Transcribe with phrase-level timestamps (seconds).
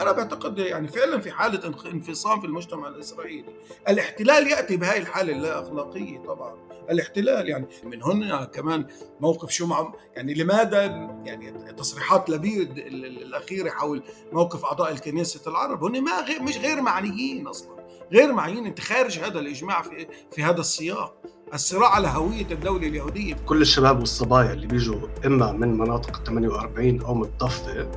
[0.00, 3.54] أنا بعتقد يعني فعلا في حالة انفصام في المجتمع الإسرائيلي.
[3.88, 6.54] الاحتلال يأتي بهذه الحالة اللا اخلاقيه طبعا.
[6.90, 8.86] الاحتلال يعني من هنا كمان
[9.20, 10.84] موقف شو مع يعني لماذا
[11.24, 17.46] يعني تصريحات لبيد الأخيرة حول موقف أعضاء الكنيسة العرب؟ هن ما غير مش غير معنيين
[17.46, 17.76] أصلا.
[18.12, 18.66] غير معنيين.
[18.66, 21.22] أنت خارج هذا الإجماع في في هذا السياق.
[21.54, 23.34] الصراع على هوية الدولة اليهودية.
[23.46, 27.90] كل الشباب والصبايا اللي بيجوا إما من مناطق ال 48 أو من الضفة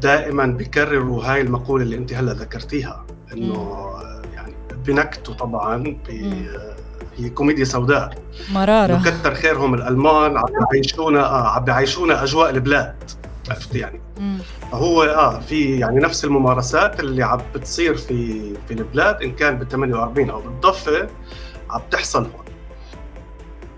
[0.00, 4.52] دائما بيكرروا هاي المقولة اللي أنت هلأ ذكرتيها آه، يعني
[4.86, 5.96] بنكتوا طبعا
[7.16, 8.14] هي كوميديا سوداء.
[8.52, 9.02] مرارة.
[9.04, 12.94] كتر خيرهم الألمان عم بيعيشونا آه عم بيعيشونا أجواء البلاد
[13.50, 14.00] عرفت يعني؟
[14.72, 19.68] فهو آه في يعني نفس الممارسات اللي عم بتصير في في البلاد إن كان بال
[19.68, 21.08] 48 أو بالضفة
[21.70, 22.44] عم تحصل هون.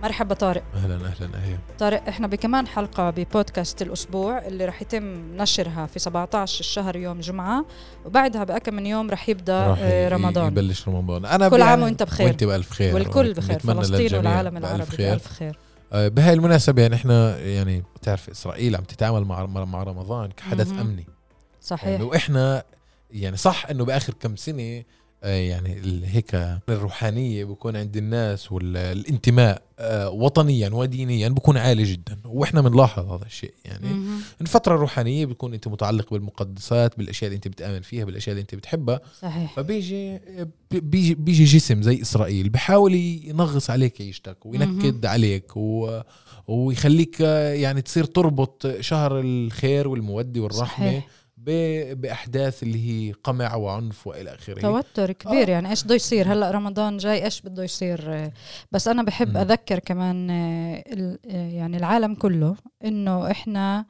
[0.02, 0.62] مرحبا طارق.
[0.74, 1.58] أهلا أهلا أهلا.
[1.78, 7.64] طارق إحنا بكمان حلقة ببودكاست الأسبوع اللي رح يتم نشرها في 17 الشهر يوم جمعة
[8.04, 10.46] وبعدها بأكم من يوم رح يبدأ رح آه، رمضان.
[10.46, 11.24] يبلش رمضان.
[11.24, 12.26] أنا كل عام وأنت بخير.
[12.26, 12.94] وأنت بألف خير.
[12.94, 13.58] والكل بخير.
[13.58, 15.58] فلسطين والعالم العربي بألف خير.
[15.92, 21.06] آه، بهاي المناسبة يعني إحنا يعني بتعرف إسرائيل عم تتعامل مع مع رمضان كحدث أمني.
[21.60, 21.88] صحيح.
[21.88, 22.62] يعني وإحنا
[23.10, 24.84] يعني صح إنه بآخر كم سنة آه،
[25.22, 26.34] يعني هيك
[26.68, 32.18] الروحانية بكون عند الناس والانتماء آه، وطنيا ودينيا بكون عالي جدا.
[32.24, 33.54] وإحنا بنلاحظ هذا الشيء.
[33.64, 33.86] يعني
[34.40, 39.00] الفترة الروحانيه بتكون أنت متعلق بالمقدسات بالأشياء اللي أنت بتآمن فيها بالأشياء اللي أنت بتحبها.
[39.20, 39.52] صحيح.
[39.56, 40.20] فبيجي
[40.70, 46.00] بيجي, بيجي جسم زي إسرائيل بحاول ينغص عليك عيشتك وينكد عليك و
[46.48, 51.08] ويخليك يعني تصير تربط شهر الخير والموده والرحمة صحيح.
[51.94, 54.60] بأحداث اللي هي قمع وعنف وإلى آخره.
[54.60, 55.50] توتر كبير آه.
[55.50, 58.30] يعني إيش بده يصير؟ هلأ رمضان جاي إيش بده يصير؟
[58.72, 59.36] بس أنا بحب م.
[59.36, 60.84] أذكر كمان آه،
[61.26, 63.86] آه، يعني العالم كله إنه إحنا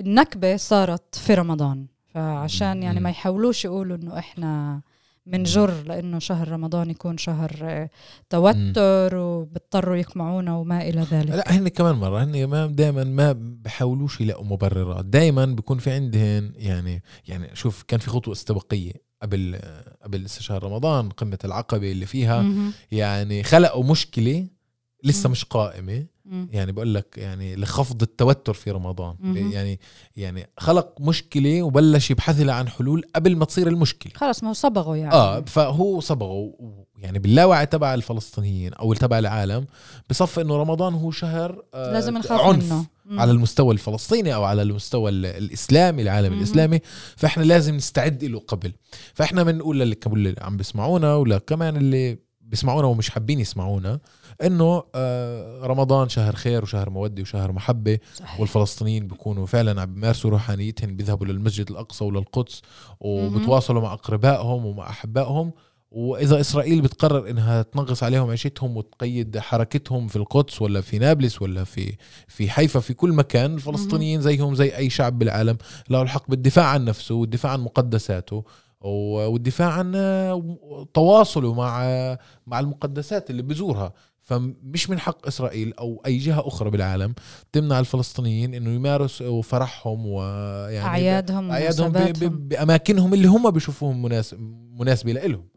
[0.00, 1.86] النكبة صارت في رمضان.
[2.14, 4.80] فعشان يعني ما يحاولوش يقولوا إنه إحنا
[5.26, 7.90] منجر لأنه شهر رمضان يكون شهر آه،
[8.30, 11.30] توتر وبيضطروا يقمعونا وما إلى ذلك.
[11.30, 15.04] لا هن كمان مرة هن ما دائما ما بحاولوش يلاقوا مبررات.
[15.04, 18.92] دائما بيكون في عندهن يعني يعني شوف كان في خطوة استباقيه
[19.22, 19.58] قبل
[20.02, 22.46] قبل لسه شهر رمضان قمة العقبة اللي فيها.
[22.92, 24.46] يعني خلقوا مشكلة
[25.04, 26.06] لسه مش قائمة.
[26.50, 29.16] يعني بقول لك يعني لخفض التوتر في رمضان.
[29.52, 29.80] يعني
[30.16, 34.12] يعني خلق مشكلة وبلش يبحث لها عن حلول قبل ما تصير المشكلة.
[34.16, 35.12] خلص ما هو صبغه يعني.
[35.12, 36.52] آه فهو صبغه
[36.98, 39.66] يعني باللاوعي تبع الفلسطينيين أو تبع العالم
[40.10, 42.86] بصف إنه رمضان هو شهر آه لازم نخاف عنف منه.
[43.20, 46.80] على المستوى الفلسطيني أو على المستوى الإسلامي العالم الإسلامي.
[47.16, 48.72] فإحنا لازم نستعد له قبل.
[49.14, 54.00] فإحنا بنقول للي عم بيسمعونا ولا كمان اللي بيسمعونا ومش حابين يسمعونا
[54.46, 58.40] إنه آه، رمضان شهر خير وشهر موده وشهر محبة صحيح.
[58.40, 62.62] والفلسطينيين بيكونوا فعلا عم بيمارسوا روحانيتهم بيذهبوا للمسجد الأقصى وللقدس
[63.00, 65.52] وبتواصلوا مع أقربائهم ومع أحبائهم.
[65.90, 71.64] وإذا إسرائيل بتقرر إنها تنغص عليهم عيشتهم وتقيد حركتهم في القدس ولا في نابلس ولا
[71.64, 71.96] في
[72.28, 75.58] في حيفا في كل مكان الفلسطينيين زيهم زي أي شعب بالعالم
[75.90, 78.44] له الحق بالدفاع عن نفسه والدفاع عن مقدساته
[78.80, 79.92] والدفاع عن
[80.94, 81.82] تواصله مع
[82.46, 83.92] مع المقدسات اللي بزورها.
[84.22, 87.14] فمش من حق إسرائيل أو أي جهة أخرى بالعالم
[87.52, 91.92] تمنع الفلسطينيين إنه يمارسوا فرحهم ويعني أعيادهم أعيادهم
[92.28, 94.38] بأماكنهم اللي هم بيشوفوهم مناسب
[94.78, 95.52] مناسبة لهم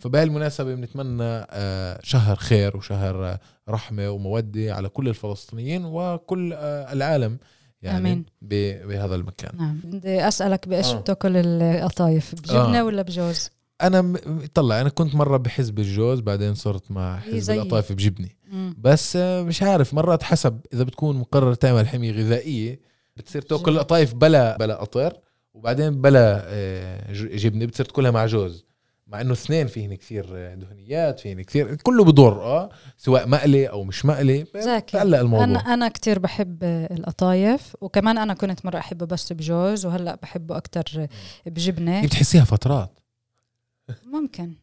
[0.00, 3.38] فبهالمناسبه بنتمنى آه، شهر خير وشهر
[3.68, 7.38] رحمة ومودة على كل الفلسطينيين وكل آه، العالم
[7.82, 8.24] يعني أمين.
[8.42, 11.00] بهذا المكان نعم بدي أسألك بإيش آه.
[11.00, 12.84] بتأكل القطايف بجبنة آه.
[12.84, 13.50] ولا بجوز
[13.82, 14.18] أنا.
[14.54, 18.36] طلع أنا كنت مرة بحزب الجوز بعدين صرت مع حزب القطايف بجبني.
[18.52, 18.74] مم.
[18.78, 22.80] بس مش عارف مرات حسب إذا بتكون مقرر تعمل حمية غذائية
[23.16, 25.12] بتصير تأكل القطايف بلا بلا قطر
[25.54, 28.66] وبعدين بلا آه، جبنة بتصير تأكلها مع جوز.
[29.06, 34.04] مع إنه اثنين فيهن كثير دهنيات فيهن كثير كله بضر آه سواء مقلي أو مش
[34.04, 34.44] مقلي
[34.92, 35.44] تعلق الموضوع.
[35.44, 41.06] أنا أنا كثير بحب القطايف وكمان أنا كنت مرة احبه بس بجوز وهلأ بحبه أكثر
[41.46, 42.02] بجبنة.
[42.02, 42.98] بتحسيها فترات.
[44.04, 44.54] ممكن.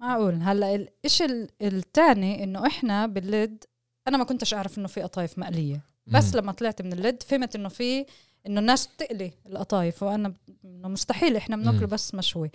[0.00, 0.34] معقول.
[0.34, 3.64] هلأ الشيء الثاني إنه إحنا باللد
[4.08, 5.80] أنا ما كنتش أعرف إنه في قطايف مقلية.
[6.06, 8.06] بس لما طلعت من اللد فهمت إنه في
[8.46, 12.50] إنه الناس بتقلي القطايف وأنا إنه مستحيل إحنا بناكله بس مشوي.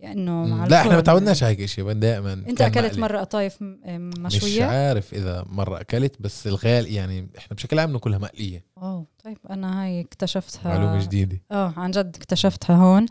[0.00, 3.00] يعني إنه مع لا إحنا ما تعودناش هيك شيء دائما أنت أكلت مقلي.
[3.00, 8.18] مرة قطايف مشوية؟ مش عارف إذا مرة أكلت بس الغال يعني إحنا بشكل عام ناكلها
[8.18, 8.64] مقلية.
[8.78, 11.42] أوه طيب أنا هاي اكتشفتها معلومة جديدة.
[11.50, 13.06] آه عن جد اكتشفتها هون.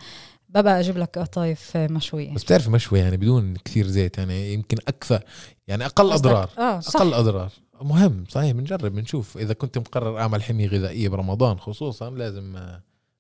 [0.54, 2.34] ببقى أجيب لك قطايف مشوية.
[2.34, 5.24] بس بتعرفي مشوي يعني بدون كثير زيت يعني يمكن أكثر
[5.68, 6.50] يعني أقل أضرار.
[6.58, 7.02] آه صح.
[7.02, 7.52] أقل أضرار.
[7.82, 9.38] مهم صحيح بنجرب بنشوف.
[9.38, 12.56] إذا كنت مقرر أعمل حمية غذائية برمضان خصوصا لازم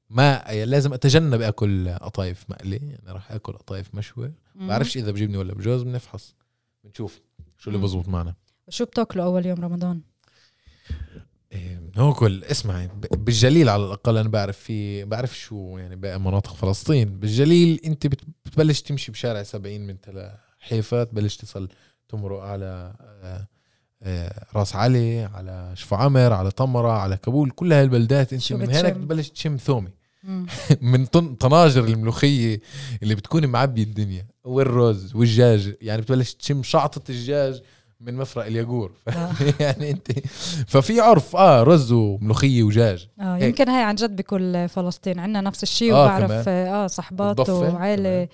[0.09, 2.75] ما لازم أتجنب أكل قطايف مقلي.
[2.75, 4.31] يعني راح أكل قطايف مشوي.
[4.55, 6.35] بعرفش إذا بجبني ولا بجوز بنفحص.
[6.83, 7.21] بنشوف
[7.57, 7.81] شو اللي.
[7.81, 8.33] بزبط معنا.
[8.69, 10.01] شو بتاكلوا أول يوم رمضان؟
[11.95, 17.19] ناكل اسمعي ب- بالجليل على الأقل أنا بعرف في بعرف شو يعني باقي مناطق فلسطين
[17.19, 20.29] بالجليل أنت بت- بتبلش تمشي بشارع 70 من تل
[20.59, 21.69] حيفا تبلش تصل
[22.09, 23.47] تمرق على آه،
[24.03, 28.69] آه، راس علي على شفا عمر على طمرة على كابول كل هاي البلدات أنت من
[28.79, 29.91] هناك؟ بتبلش تشم ثومي.
[30.81, 32.59] من طن- طناجر الملوخية
[33.03, 37.61] اللي بتكون معبي الدنيا والرز والدجاج يعني بتبلش تشم شعطة الدجاج
[38.05, 39.31] من مفرق الياجور آه.
[39.59, 40.11] يعني انت
[40.67, 43.37] ففي عرف آه رز وملوخية ودجاج آه.
[43.37, 46.47] يمكن هاي عن جد بكل فلسطين عندنا نفس الشيء آه، وبعرف.
[46.47, 48.27] آه صحبات وعائله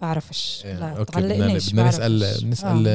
[0.00, 1.74] بعرفش يعني لا أوكي، بدنا-.
[1.74, 2.86] بنسأل آه نسأل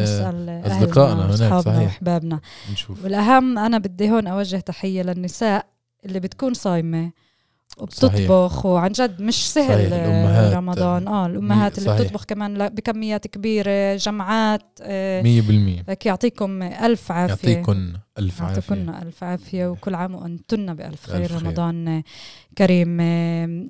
[0.66, 1.82] أصدقائنا أهلنا هناك، صحيح.
[1.82, 2.40] وأحبابنا
[2.72, 5.66] نشوف والأهم أنا بدي هون أوجه تحية للنساء
[6.06, 7.12] اللي بتكون صايمة
[7.78, 10.56] وبتطبخ وعن جد مش سهل صحيح، آه،.
[10.56, 12.02] رمضان آه الأمهات اللي صحيح.
[12.02, 18.90] بتطبخ كمان بكميات كبيرة جمعات آه، مية بالمية لك يعطيكم ألف عافية يعطيكم ألف يعطيكن
[18.90, 19.08] عافية.
[19.08, 21.42] ألف عافية وكل عام وأنتن بألف خير, خير.
[21.42, 22.04] رمضان
[22.58, 22.98] كريم.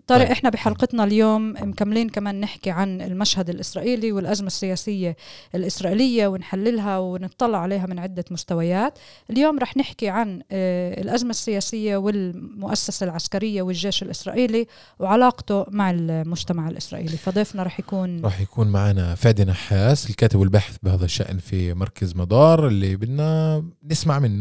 [0.08, 0.32] طارق طيب.
[0.32, 5.16] إحنا بحلقتنا اليوم مكملين كمان نحكي عن المشهد الإسرائيلي والأزمة السياسية
[5.56, 9.00] الإسرائيلية ونحللها ونطلع عليها من عدة مستويات.
[9.30, 14.68] اليوم رح نحكي عن آه، الأزمة السياسية والمؤسسة العسكرية والجيش الإسرائيلي
[15.00, 17.18] وعلاقته مع المجتمع الإسرائيلي.
[17.18, 22.68] فضيفنا رح يكون راح يكون معنا فادي نحاس الكاتب والباحث بهذا الشأن في مركز مدار
[22.68, 24.35] اللي بدنا نسمع منه.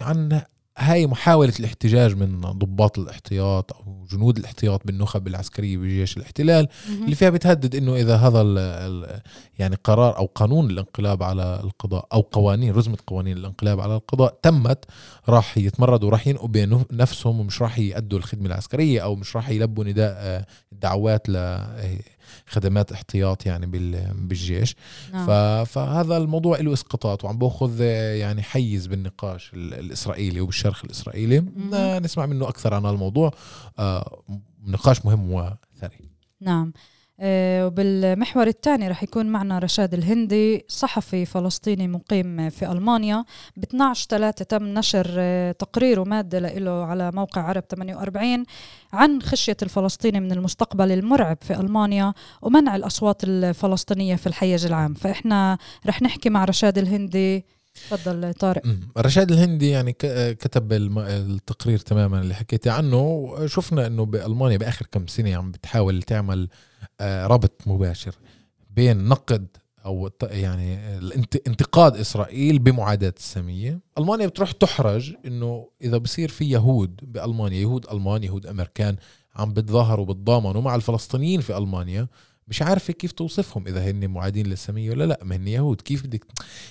[0.00, 0.42] عن
[0.80, 7.04] هاي محاولة الاحتجاج من ضباط الاحتياط أو جنود الاحتياط بالنخب العسكرية بجيش الاحتلال مهم.
[7.04, 9.20] اللي فيها بتهدد إنه إذا هذا ال ال
[9.58, 14.84] يعني قرار أو قانون الانقلاب على القضاء أو قوانين رزمة قوانين الانقلاب على القضاء تمت
[15.28, 20.14] راح يتمردوا وراح ينقوا بنفسهم ومش راح يأدوا الخدمة العسكرية أو مش راح يلبوا نداء
[20.18, 21.26] آه، الدعوات
[22.48, 24.76] لخدمات احتياط يعني بال- بالجيش.
[25.12, 25.64] نعم.
[25.64, 27.80] فهذا الموضوع له اسقاطات وعم باخذ
[28.20, 31.44] يعني حيز بالنقاش ال- الإسرائيلي وبالشرخ الإسرائيلي.
[32.02, 33.30] نسمع منه أكثر عن الموضوع.
[33.78, 34.22] آه،
[34.66, 36.10] نقاش مهم وثري.
[36.40, 36.72] نعم.
[37.22, 43.24] وبالمحور الثاني رح يكون معنا رشاد الهندي صحفي فلسطيني مقيم في ألمانيا.
[43.56, 48.44] ب 12 3 تم نشر آه، تقرير ومادة له على موقع عرب 48
[48.92, 52.12] عن خشية الفلسطيني من المستقبل المرعب في ألمانيا
[52.42, 54.94] ومنع الأصوات الفلسطينية في الحيز العام.
[54.94, 57.44] فإحنا رح نحكي مع رشاد الهندي
[57.74, 58.62] تفضل طارق.
[58.98, 59.92] رشاد الهندي يعني
[60.32, 63.34] كتب التقرير تماما اللي حكيتي عنه.
[63.46, 66.48] شفنا إنه بألمانيا بآخر كم سنة عم بتحاول تعمل
[67.00, 68.14] آه، ربط مباشر
[68.70, 69.46] بين نقد
[69.84, 70.98] أو يعني
[71.46, 78.24] انتقاد إسرائيل بمعاداة السامية، ألمانيا بتروح تحرج إنه إذا بصير في يهود بألمانيا يهود ألمان
[78.24, 78.96] يهود أمريكان
[79.36, 82.08] عم بتظاهروا بتضامنوا مع الفلسطينيين في ألمانيا.
[82.50, 85.80] مش عارفه كيف توصفهم إذا هن معادين للسامية ولا لا ما هن يهود.
[85.80, 86.24] كيف بدك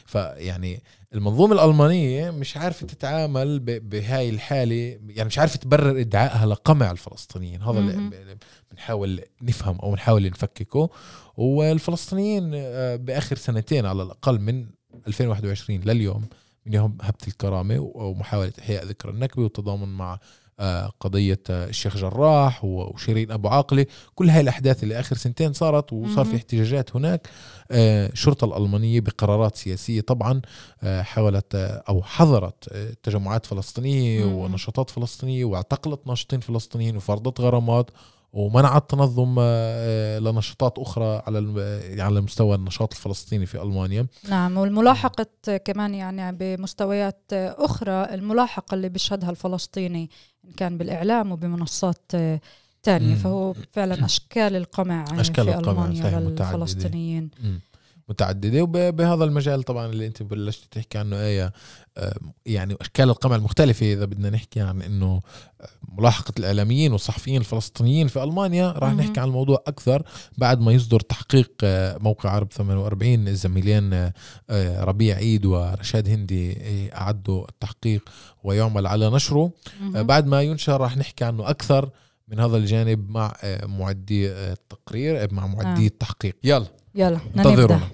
[0.06, 0.84] فيعني
[1.14, 4.76] المنظومة الألمانية مش عارفة تتعامل ب- بهاي الحالة
[5.08, 7.62] يعني مش عارفة تبرر إدعائها لقمع الفلسطينيين.
[7.62, 8.38] هذا اللي
[8.72, 10.90] بنحاول نفهم أو نحاول نفككه.
[11.38, 14.66] والفلسطينيين آه، بآخر سنتين على الأقل من
[15.08, 16.26] 2021 لليوم
[16.66, 20.20] من يوم هبة الكرامة ومحاولة إحياء ذكرى النكبة والتضامن مع
[21.00, 23.86] قضية الشيخ جراح وشيرين أبو عاقلة
[24.16, 26.36] كل هاي الأحداث اللي آخر سنتين صارت وصار في.
[26.36, 27.30] احتجاجات هناك
[27.72, 30.42] آه، الشرطة الألمانية بقرارات سياسية طبعا
[30.84, 34.26] آه، حاولت آه، أو حظرت تجمعات فلسطينية.
[34.26, 37.90] ونشاطات فلسطينية واعتقلت ناشطين فلسطينيين وفرضت غرامات
[38.34, 44.58] ومنعت تنظم آه، آه، لنشاطات أخرى على آه، على مستوى النشاط الفلسطيني في ألمانيا نعم
[44.58, 50.10] والملاحقة كمان يعني بمستويات أخرى الملاحقة اللي بيشهدها الفلسطيني
[50.46, 52.12] إن كان بالإعلام وبمنصات
[52.84, 53.16] تانية.
[53.16, 56.20] فهو فعلا أشكال القمع أشكال في القمع، متعددة.
[56.20, 57.60] للفلسطينيين مم.
[58.10, 61.54] متعددة وبهذا المجال طبعا اللي أنت بلشت تحكي عنه إيه
[61.98, 65.22] آه، يعني أشكال القمع المختلفة إذا بدنا نحكي عن إنه
[65.62, 68.94] آه، ملاحقة الإعلاميين والصحفيين الفلسطينيين في ألمانيا راح.
[68.94, 70.04] نحكي عن الموضوع أكثر
[70.38, 74.12] بعد ما يصدر تحقيق آه، موقع عرب 48 الزميلين
[74.80, 78.10] ربيع عيد ورشاد هندي آه، أعدوا التحقيق
[78.44, 79.52] ويعمل على نشره.
[79.82, 81.90] بعد ما ينشر راح نحكي عنه أكثر
[82.28, 85.88] من هذا الجانب مع معدي التقرير مع معدي.
[85.88, 87.90] التحقيق يلا يلا بدنا انتظرونا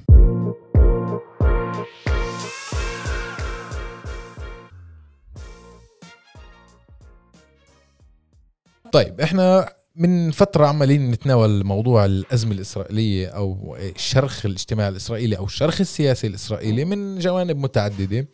[8.96, 15.82] طيب إحنا من فترة عمالين نتناول موضوع الأزمة الإسرائيلية أو الشرخ الاجتماعي الإسرائيلي أو الشرخ
[15.82, 18.28] السياسي الإسرائيلي من جوانب متعددة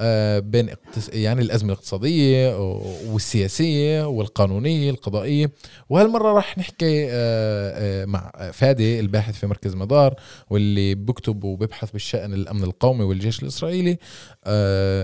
[0.00, 0.70] آه، بين
[1.12, 2.58] يعني الأزمة الاقتصادية
[3.06, 5.50] والسياسية والقانونية القضائية.
[5.88, 10.14] وهالمرة راح نحكي آه، آه، مع فادي الباحث في مركز مدار
[10.50, 13.98] واللي بكتب وبيبحث بالشأن الأمن القومي والجيش الإسرائيلي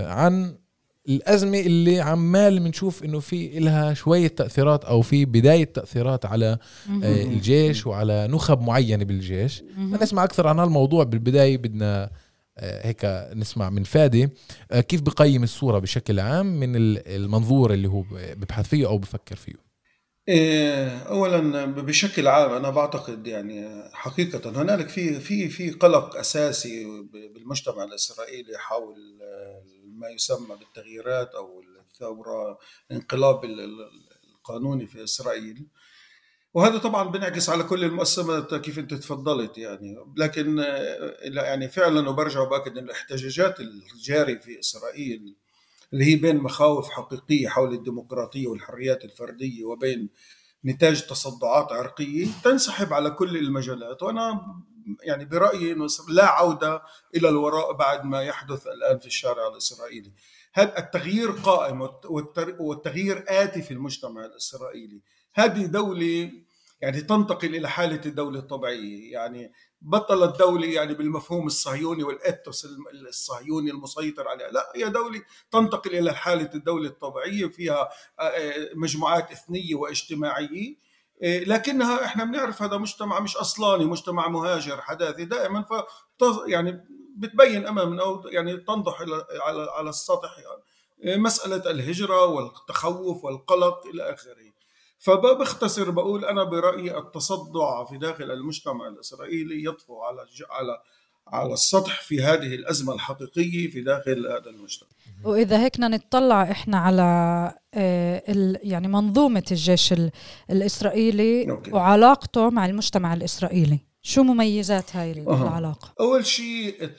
[0.07, 0.64] عن
[1.09, 6.57] الأزمة اللي عمال بنشوف إنه في إلها شوية تأثيرات أو في بداية تأثيرات على
[7.03, 9.63] الجيش وعلى نخب معينة بالجيش.
[9.77, 12.09] نسمع أكثر عن هالموضوع بالبداية بدنا
[12.57, 14.29] آه، هيك نسمع من فادي.
[14.71, 19.65] آه، كيف بقيم الصورة بشكل عام من المنظور اللي هو ببحث فيه أو بفكر فيه؟
[21.09, 26.85] اولا بشكل عام أنا بعتقد يعني حقيقة هنالك في في في قلق أساسي
[27.33, 28.95] بالمجتمع الإسرائيلي حول
[29.95, 32.59] ما يسمى بالتغييرات أو الثورة
[32.91, 35.67] الانقلاب القانوني في إسرائيل.
[36.53, 39.97] وهذا طبعا بنعكس على كل المؤسسات كيف أنت تفضلت يعني.
[40.17, 40.57] لكن
[41.23, 45.35] يعني فعلا وبرجع وبأكد إن الاحتجاجات الجاري في إسرائيل
[45.93, 50.09] اللي هي بين مخاوف حقيقية حول الديمقراطية والحريات الفردية وبين
[50.65, 54.03] نتاج تصدعات عرقية تنسحب على كل المجالات.
[54.03, 54.55] وأنا
[55.03, 56.81] يعني برأيي إنه لا عودة
[57.15, 60.11] إلى الوراء بعد ما يحدث الآن في الشارع الإسرائيلي.
[60.53, 61.89] هذا التغيير قائم
[62.59, 65.01] والتغيير آتي في المجتمع الإسرائيلي؟
[65.33, 66.31] هذه دولة
[66.81, 69.13] يعني تنتقل إلى حالة الدولة الطبيعية.
[69.13, 69.51] يعني
[69.81, 72.67] بطلت دولة يعني بالمفهوم الصهيوني والإثوس
[73.09, 74.51] الصهيوني المسيطر عليها.
[74.51, 77.89] لا هي دولة تنتقل إلى حالة الدولة الطبيعية فيها
[78.19, 80.75] آه، آه، مجموعات إثنية واجتماعية.
[81.21, 85.73] لكنها إحنا بنعرف هذا مجتمع مش أصلاني مجتمع مهاجر حداثي دائما ف
[86.47, 86.85] يعني
[87.17, 89.01] بتبين امامنا أو يعني تنضح
[89.41, 90.37] على على السطح
[90.99, 94.55] يعني مسألة الهجرة والتخوف والقلق إلى آخره
[94.99, 100.81] فبختصر بقول أنا برأيي التصدع في داخل المجتمع الإسرائيلي يطفو على على
[101.27, 104.89] على السطح في هذه الأزمة الحقيقية في داخل هذا المجتمع.
[105.23, 107.01] وإذا هيك نطلع إحنا على
[107.73, 108.23] آه،
[108.63, 109.93] يعني منظومة الجيش
[110.49, 111.71] الإسرائيلي أوكي.
[111.71, 113.79] وعلاقته مع المجتمع الإسرائيلي.
[114.07, 116.89] شو مميزات هاي العلاقة؟ أول شيء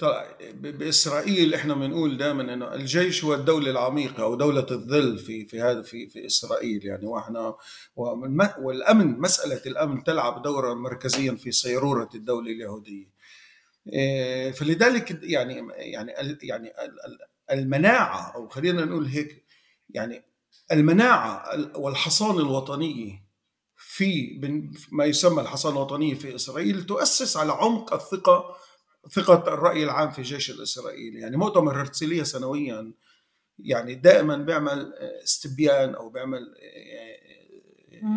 [0.55, 5.83] بإسرائيل إحنا بنقول دائما إنه الجيش هو الدولة العميقة أو دولة الظل في في هذا
[5.83, 7.55] في في إسرائيل يعني وإحنا
[8.59, 13.17] والأمن مسألة الأمن تلعب دورا مركزيا في صيرورة الدولة اليهودية.
[13.93, 16.73] إيه، فلذلك يعني يعني يعني
[17.51, 19.45] المناعة أو خلينا نقول هيك
[19.91, 20.25] يعني
[20.73, 21.45] المناعة
[21.79, 23.27] والحصانة الوطنية
[23.77, 24.41] في
[24.93, 28.57] ما يسمى الحصانة الوطنية في إسرائيل تؤسس على عمق الثقة
[29.13, 32.93] ثقة الرأي العام في الجيش الإسرائيلي يعني مؤتمر هرتسلية سنويا
[33.59, 34.93] يعني دائما بيعمل
[35.25, 36.55] استبيان أو بيعمل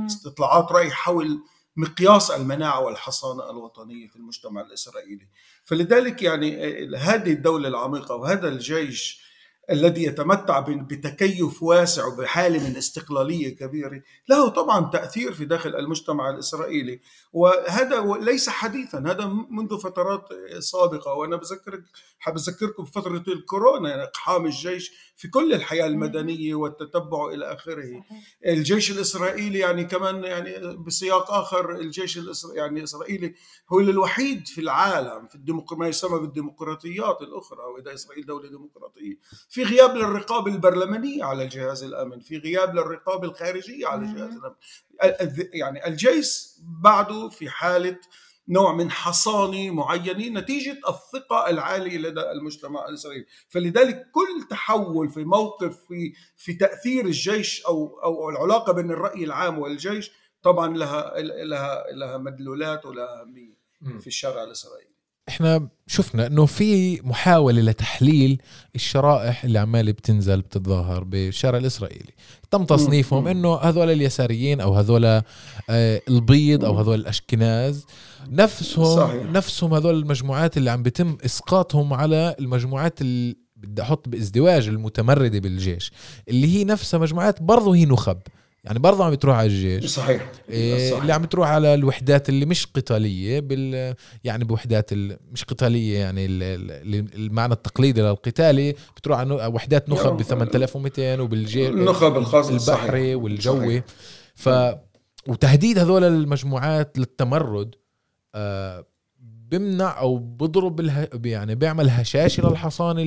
[0.05, 1.39] استطلاعات رأي حول
[1.79, 5.27] مقياس المناعة والحصانة الوطنية في المجتمع الإسرائيلي.
[5.63, 6.57] فلذلك يعني
[6.97, 9.28] هذه الدولة العميقة وهذا الجيش
[9.71, 14.01] الذي يتمتع بتكيف واسع وبحالة من استقلالية كبيرة.
[14.29, 17.01] له طبعا تأثير في داخل المجتمع الإسرائيلي.
[17.33, 18.99] وهذا ليس حديثا.
[18.99, 21.13] هذا منذ فترات سابقة.
[21.13, 21.83] وأنا بذكرك
[22.19, 23.89] حاب أذكركم بفترة الكورونا.
[23.89, 28.03] يعني إقحام الجيش في كل الحياة المدنية والتتبع إلى آخره.
[28.45, 33.35] الجيش الإسرائيلي يعني كمان يعني بسياق آخر الجيش الإسرائيلي يعني الإسرائيلي
[33.73, 35.73] هو الوحيد في العالم في الديمق...
[35.73, 37.63] ما يسمى بالديمقراطيات الأخرى.
[37.75, 39.15] وإذا إسرائيل دولة ديمقراطية.
[39.49, 44.55] في غياب للرقابة البرلمانية على الجهاز الأمن في غياب للرقابة الخارجية على الجهاز الأمن.
[45.53, 46.47] يعني الجيش
[46.83, 47.97] بعده في حالة
[48.49, 53.25] نوع من حصانة معينة نتيجة الثقة العالية لدى المجتمع الإسرائيلي.
[53.49, 59.59] فلذلك كل تحول في موقف في في تأثير الجيش أو أو العلاقة بين الرأي العام
[59.59, 60.11] والجيش
[60.43, 63.59] طبعا لها لها لها مدلولات ولها أهمية
[63.99, 64.98] في الشارع الإسرائيلي.
[65.29, 68.41] إحنا شفنا إنه في محاولة لتحليل
[68.75, 72.13] الشرائح اللي عمالة بتنزل بتتظاهر بالشارع الإسرائيلي.
[72.51, 75.21] تم تصنيفهم إنه هذول اليساريين أو هذول آه،
[76.09, 77.85] البيض أو هذول الأشكناز
[78.29, 79.23] نفسهم صحيح.
[79.23, 85.91] نفسهم هذول المجموعات اللي عم بيتم إسقاطهم على المجموعات اللي بدي أحط بإزدواج المتمردة بالجيش
[86.29, 88.17] اللي هي نفسها مجموعات برضه هي نخب.
[88.63, 89.85] يعني برضه عم بتروح على الجيش.
[89.85, 90.31] صحيح.
[90.49, 91.01] إيه صحيح.
[91.01, 94.93] اللي عم بتروح على الوحدات اللي مش قتالية بال يعني بوحدات
[95.31, 96.25] مش قتالية يعني
[97.15, 103.83] المعنى التقليدي للقتالي بتروح على وحدات نخب ب 8200 وبالجيش النخب الخاص البحري والجوي
[104.35, 104.49] ف
[105.27, 107.75] وتهديد هذول المجموعات للتمرد
[108.35, 108.85] آه
[109.19, 111.07] بمنع أو بضرب اله...
[111.25, 112.97] يعني بيعمل هشاشه للحصان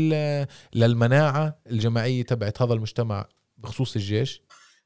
[0.74, 3.26] للمناعة الجماعية تبعت هذا المجتمع
[3.58, 4.42] بخصوص الجيش.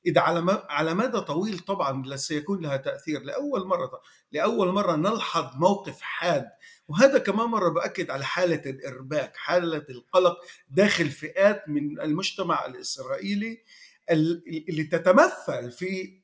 [0.06, 3.22] إذا على على مدى طويل طبعا سيكون لها تأثير.
[3.22, 4.00] لأول مرة
[4.32, 6.48] لأول مرة نلحظ موقف حاد
[6.88, 10.36] وهذا كمان مره بأكد على حالة الإرباك حالة القلق
[10.68, 13.62] داخل فئات من المجتمع الإسرائيلي
[14.10, 16.20] اللي تتمثل في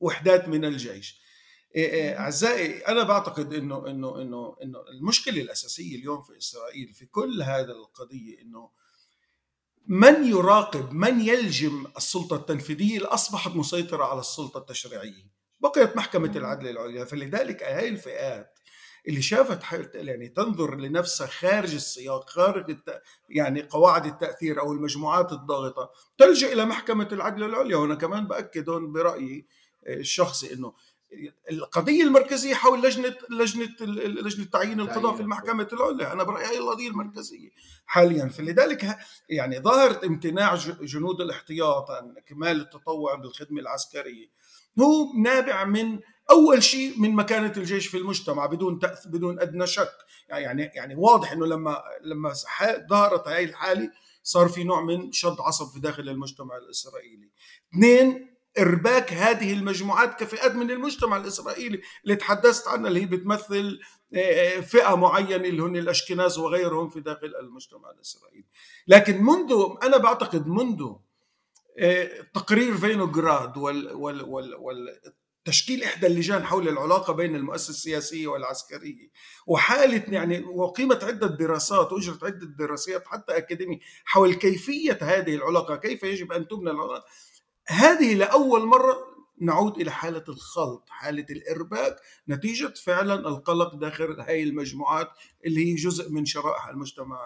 [0.00, 1.22] وحدات من الجيش.
[1.76, 7.06] إيه، إيه، أعزائي أنا بعتقد إنه إنه إنه إنه المشكلة الأساسية اليوم في إسرائيل في
[7.06, 8.70] كل هذا القضية إنه
[9.86, 16.68] من يراقب من يلجم السلطة التنفيذية اللي أصبحت مسيطرة على السلطة التشريعية؟ بقيت محكمة العدل
[16.68, 18.58] العليا فلذلك هذه الفئات
[19.08, 19.60] اللي شافت
[19.94, 23.02] يعني تنظر لنفسها خارج السياق خارج الت...
[23.28, 28.92] يعني قواعد التأثير أو المجموعات الضاغطة تلجأ إلى محكمة العدل العليا وأنا كمان بأكد هون
[28.92, 29.46] برأيي
[29.86, 30.74] الشخصي إنه
[31.50, 33.76] القضية المركزية حول لجنة لجنة
[34.06, 35.68] لجنة تعيين القضاء في المحكمة.
[35.72, 37.50] العليا، أنا برأيي هي القضية المركزية
[37.86, 44.26] حاليا، فلذلك يعني ظاهرة امتناع جنود الاحتياط عن كمال التطوع بالخدمة العسكرية.
[44.80, 46.00] هو نابع من
[46.30, 49.92] أول شيء من مكانة الجيش في المجتمع بدون بدون أدنى شك.
[50.28, 52.32] يعني يعني واضح إنه لما لما
[52.90, 53.90] ظهرت هاي الحالة
[54.22, 57.30] صار في نوع من شد عصب في داخل المجتمع الإسرائيلي.
[57.74, 63.80] اثنين إرباك هذه المجموعات كفئات من المجتمع الإسرائيلي اللي تحدثت عنها اللي هي بتمثل
[64.14, 68.46] آه، فئة معينة اللي هن الأشكناز وغيرهم في داخل المجتمع الإسرائيلي.
[68.86, 70.92] لكن منذ أنا بعتقد منذ
[71.78, 75.00] آه، تقرير فينوغراد وال وال وال وال
[75.84, 79.10] إحدى اللجان حول العلاقة بين المؤسسة السياسية والعسكرية
[79.46, 86.02] وحالة يعني وقيمت عدة دراسات واجرت عدة دراسات حتى أكاديمية حول كيفية هذه العلاقة كيف
[86.02, 87.04] يجب أن تبنى العلاقة
[87.68, 91.96] هذه لأول مرة نعود إلى حالة الخلط حالة الإرباك
[92.28, 95.10] نتيجة فعلا القلق داخل هذه المجموعات
[95.46, 97.20] اللي هي جزء من شرائح المجتمع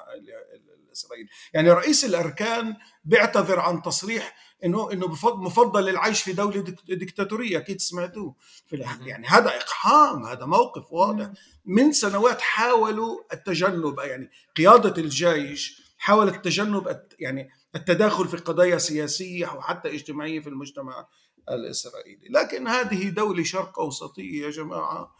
[0.86, 1.28] الإسرائيلي.
[1.54, 8.34] يعني رئيس الأركان بيعتذر عن تصريح انه إنه مفضل العيش في دولة ديكتاتورية أكيد سمعتوه.
[8.66, 11.30] في يعني هذا إقحام هذا موقف واضح.
[11.64, 19.94] من سنوات حاولوا التجنب يعني قيادة الجيش حاولت تجنب يعني التداخل في قضايا سياسية وحتى
[19.94, 21.08] اجتماعية في المجتمع
[21.50, 22.28] الإسرائيلي.
[22.30, 25.16] لكن هذه دولة شرق أوسطية يا جماعة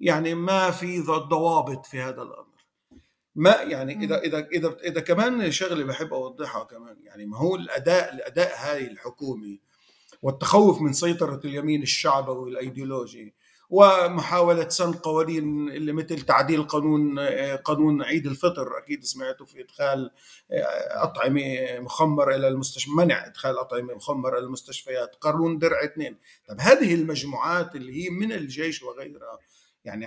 [0.00, 2.50] يعني ما في ضوابط في هذا الأمر.
[3.34, 8.14] ما يعني إذا إذا إذا إذا كمان شغلة بحب أوضحها كمان يعني ما هو الأداء
[8.14, 9.60] الأداء هاي الحكومي
[10.22, 13.34] والتخوف من سيطرة اليمين الشعبوي والايديولوجي
[13.70, 17.18] ومحاولة سن قوانين اللي مثل تعديل قانون
[17.56, 20.10] قانون عيد الفطر أكيد سمعتوا في إدخال
[20.90, 21.42] أطعمة
[21.78, 26.18] مخمرة إلى المستشفى منع إدخال أطعمة مخمرة إلى المستشفيات قانون درع اثنين.
[26.48, 29.38] طب هذه المجموعات اللي هي من الجيش وغيرها
[29.84, 30.06] يعني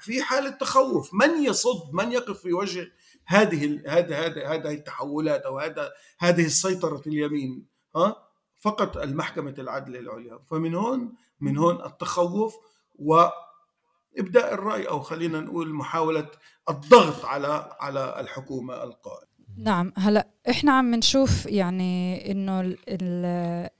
[0.00, 1.14] في حالة تخوف.
[1.14, 2.92] من يصد من يقف في وجه
[3.26, 8.26] هذه هذا هذا هذه التحولات أو هذا هذه السيطرة اليمين ها؟
[8.60, 10.38] فقط المحكمة العدل العليا.
[10.50, 12.56] فمن هون من هون التخوف
[13.00, 16.26] وابداء الرأي أو خلينا نقول محاولة
[16.70, 19.30] الضغط على على الحكومة القائمة.
[19.58, 22.76] نعم هلا إحنا عم نشوف يعني إنه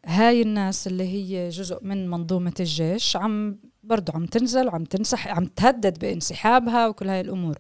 [0.07, 5.47] هاي الناس اللي هي جزء من منظومة الجيش عم برضه عم تنزل وعم تنسح عم
[5.47, 7.55] تهدد بانسحابها وكل هاي الأمور.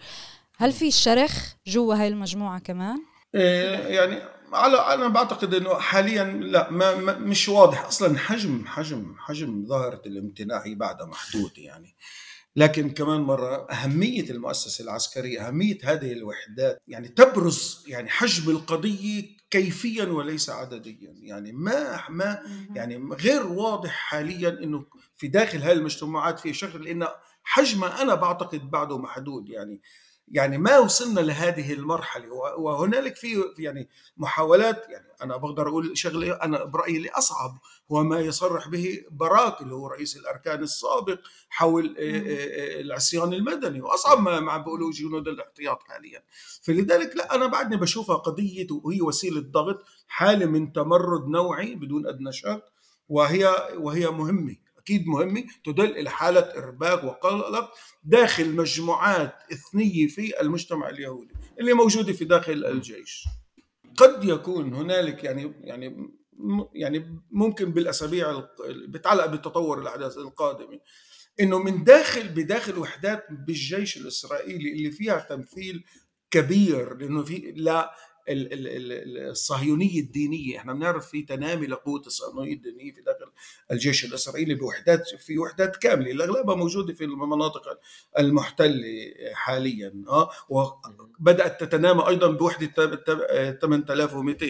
[0.56, 2.98] هل في شرخ جوا هاي المجموعة كمان؟
[3.34, 7.84] إيه يعني على أنا بعتقد إنه حاليا لا ما, مش واضح.
[7.84, 11.96] أصلا حجم حجم حجم ظاهرة الامتناع هي بعدها محدود يعني.
[12.56, 20.04] لكن كمان مرة أهمية المؤسسة العسكرية أهمية هذه الوحدات يعني تبرز يعني حجم القضية كيفيا
[20.04, 21.14] وليس عدديا.
[21.22, 22.42] يعني ما ما
[22.74, 24.86] يعني غير واضح حاليا إنه
[25.16, 27.06] في داخل هذه المجتمعات في شغل لأن
[27.42, 29.80] حجمها أنا بعتقد بعده محدود يعني.
[30.30, 32.32] يعني ما وصلنا لهذه المرحلة.
[32.58, 37.58] وهنالك في يعني محاولات يعني أنا بقدر أقول شغلة أنا برأيي اللي أصعب
[37.92, 43.80] هو ما يصرح به براك اللي هو رئيس الأركان السابق حول العصيان المدني.
[43.80, 46.22] وأصعب ما ما بيقولوا جنود الاحتياط حاليا.
[46.62, 52.32] فلذلك لا أنا بعدني بشوفها قضية وهي وسيلة ضغط حالة من تمرد نوعي بدون أدنى
[52.32, 52.62] شك
[53.08, 54.56] وهي وهي مهمة.
[54.90, 57.72] أكيد مهمة تدل إلى حالة إرباك وقلق
[58.04, 63.24] داخل مجموعات إثنية في المجتمع اليهودي اللي موجودة في داخل الجيش.
[63.96, 66.10] قد يكون هنالك يعني يعني
[66.74, 68.44] يعني ممكن بالأسابيع
[68.88, 70.80] بتعلق بتطور الأحداث القادمة
[71.40, 75.84] إنه من داخل بداخل وحدات بالجيش الإسرائيلي اللي فيها تمثيل
[76.30, 77.94] كبير لأنه في لا
[78.30, 80.58] الصهيونية الدينية.
[80.58, 83.32] إحنا بنعرف في تنامي لقوه الصهيونية الدينية في داخل
[83.72, 87.62] الجيش الإسرائيلي بوحدات في وحدات كاملة الأغلبها موجودة في المناطق
[88.18, 88.84] المحتلة
[89.32, 92.66] حاليا آه وبدأت تتنامى أيضا بوحدة
[93.60, 94.46] 8200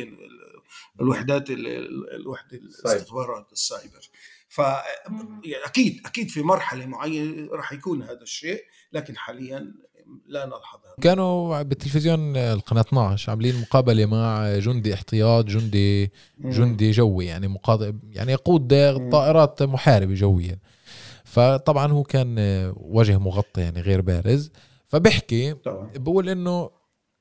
[1.00, 4.08] الوحدات الوحده الاستخبارات السايبر.
[4.48, 9.74] فاكيد أكيد في مرحلة معينة راح يكون هذا الشيء لكن حاليا
[10.26, 17.26] لا نلحظ هذا كانوا بالتلفزيون القناة 12 عاملين مقابلة مع جندي احتياط جندي جندي جوي
[17.26, 18.68] يعني مقاض يعني يقود
[19.12, 20.58] طائرات محاربة جويا.
[21.24, 22.36] فطبعا هو كان
[22.76, 24.50] وجه مغطى يعني غير بارز.
[24.86, 25.54] فبحكي
[25.96, 26.70] بقول إنه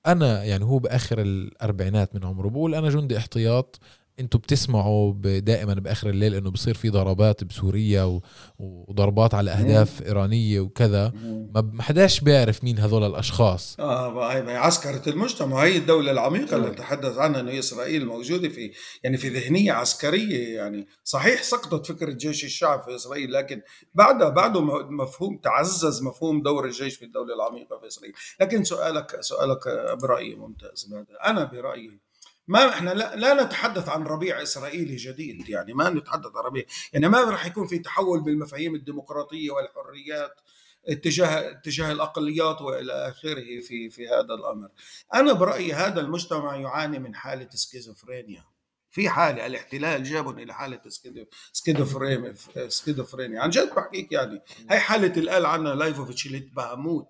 [0.07, 3.79] أنا يعني هو بآخر الأربعينات من عمره بقول أنا جندي احتياط
[4.19, 8.19] أنتم بتسمعوا دائما بآخر الليل إنه بصير في ضربات بسوريا
[8.59, 11.13] وضربات على أهداف إيرانية وكذا.
[11.53, 13.79] ما حداش بيعرف مين هذول الأشخاص.
[13.79, 15.63] آه هي عسكرة المجتمع.
[15.63, 18.71] هي الدولة العميقة اللي نتحدث عنها إنه إسرائيل موجودة في
[19.03, 20.87] يعني في ذهنية عسكرية يعني.
[21.03, 23.61] صحيح سقطت فكرة جيش الشعب في إسرائيل لكن
[23.93, 28.13] بعدها بعده مفهوم تعزز مفهوم دور الجيش في الدولة العميقة في إسرائيل.
[28.41, 29.59] لكن سؤالك سؤالك
[30.01, 30.93] برايي ممتاز.
[31.25, 32.08] أنا برأيي
[32.49, 36.63] ما إحنا لا, لا نتحدث عن ربيع إسرائيلي جديد يعني ما نتحدث عن ربيع.
[36.93, 40.41] يعني ما راح يكون في تحول بالمفاهيم الديمقراطية والحريات
[40.87, 44.69] اتجاه اتجاه الأقليات وإلى آخره في في هذا الأمر.
[45.13, 48.43] أنا برأيي هذا المجتمع يعاني من حالة سكيزوفرينيا.
[48.91, 50.81] في حالة الاحتلال جابهم إلى حالة
[51.51, 52.35] سكيزوفرينيا
[52.67, 53.41] سكيزوفرينيا.
[53.41, 54.41] عن جد بحكيك يعني.
[54.69, 57.07] هي حالة اللي قال عنها لايبوفيتش ال התבהמות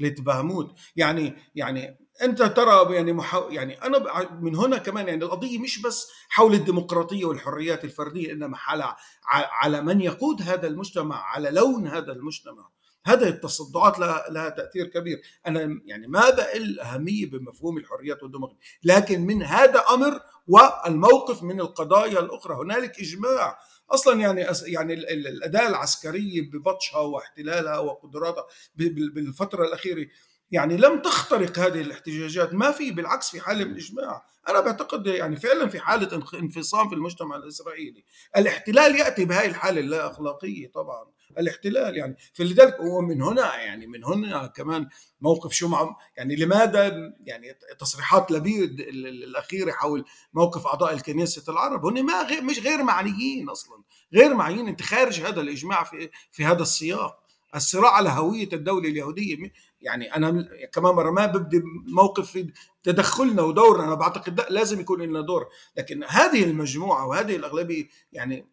[0.00, 3.48] ال התבהמות يعني يعني أنت ترى يعني محو...
[3.48, 8.96] يعني أنا من هنا كمان يعني القضية مش بس حول الديمقراطية والحريات الفردية إنما على
[9.32, 12.68] على من يقود هذا المجتمع على لون هذا المجتمع.
[13.06, 15.22] هذه التصدعات لها, لها تأثير كبير.
[15.46, 22.20] أنا يعني ما بقل أهمية بمفهوم الحريات والديمقراطية لكن من هذا أمر والموقف من القضايا
[22.20, 22.54] الأخرى.
[22.54, 23.58] هنالك إجماع
[23.90, 30.06] أصلا يعني يعني الأداة العسكرية ببطشها واحتلالها وقدراتها بالفترة الأخيرة
[30.54, 32.54] يعني لم تخترق هذه الاحتجاجات.
[32.54, 34.24] ما في بالعكس في حالة من الإجماع.
[34.48, 38.04] أنا بعتقد يعني فعلا في حالة انفصام في المجتمع الإسرائيلي.
[38.36, 41.04] الاحتلال يأتي بهذه الحالة اللا اخلاقيه طبعا.
[41.38, 42.16] الاحتلال يعني.
[42.34, 44.88] فلذلك ومن هنا يعني من هنا كمان
[45.20, 51.86] موقف شو مع يعني لماذا يعني تصريحات لبيد الأخيرة حول موقف أعضاء الكنيسة العرب.
[51.86, 53.82] هن ما غير مش غير معنيين أصلا.
[54.14, 54.68] غير معنيين.
[54.68, 57.24] أنت خارج هذا الإجماع في في هذا السياق.
[57.54, 59.36] الصراع على هوية الدولة اليهودية.
[59.84, 65.02] يعني أنا كمان مرة ما ببدي موقف في تدخلنا ودورنا أنا بعتقد لا لازم يكون
[65.02, 65.46] لنا دور.
[65.76, 68.46] لكن هذه المجموعة وهذه الأغلبية يعني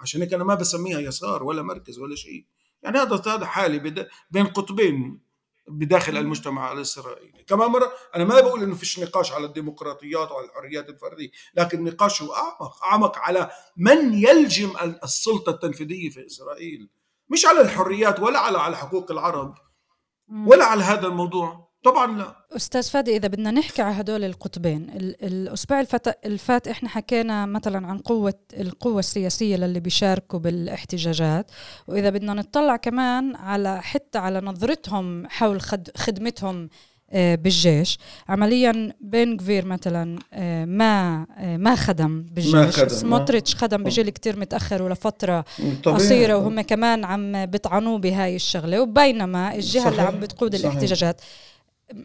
[0.00, 2.44] عشان هيك أنا ما بسميها يسار ولا مركز ولا شيء.
[2.82, 5.20] يعني هذا هذا حالي بين قطبين
[5.68, 7.44] بداخل المجتمع الإسرائيلي.
[7.46, 12.22] كمان مرة أنا ما بقول إنه فيش نقاش على الديمقراطيات وعلى الحريات الفردية لكن النقاش
[12.22, 14.72] هو أعمق أعمق على من يلجم
[15.04, 16.88] السلطة التنفيذية في إسرائيل.
[17.28, 19.54] مش على الحريات ولا على على حقوق العرب.
[20.46, 22.36] ولا على هذا الموضوع؟ طبعا لا.
[22.56, 24.90] أستاذ فادي إذا بدنا نحكي على هدول القطبين
[25.22, 25.84] الأسبوع
[26.24, 31.50] الفات إحنا حكينا مثلا عن قوة القوة السياسية للي بيشاركوا بالاحتجاجات
[31.88, 35.60] وإذا بدنا نطلع كمان على حتى على نظرتهم حول
[35.96, 36.68] خدمتهم
[37.12, 37.98] بالجيش.
[38.28, 42.54] عمليا بن كفير مثلا آه، ما آه، ما خدم بالجيش.
[42.54, 45.44] ما خدم سموتريتش خدم بجيل كتير متأخر ولفترة
[45.84, 48.80] قصيرة وهم كمان عم بيطعنوه بهاي الشغلة.
[48.80, 49.86] وبينما الجهة صحيح.
[49.86, 50.70] اللي عم بتقود صحيح.
[50.70, 51.20] الاحتجاجات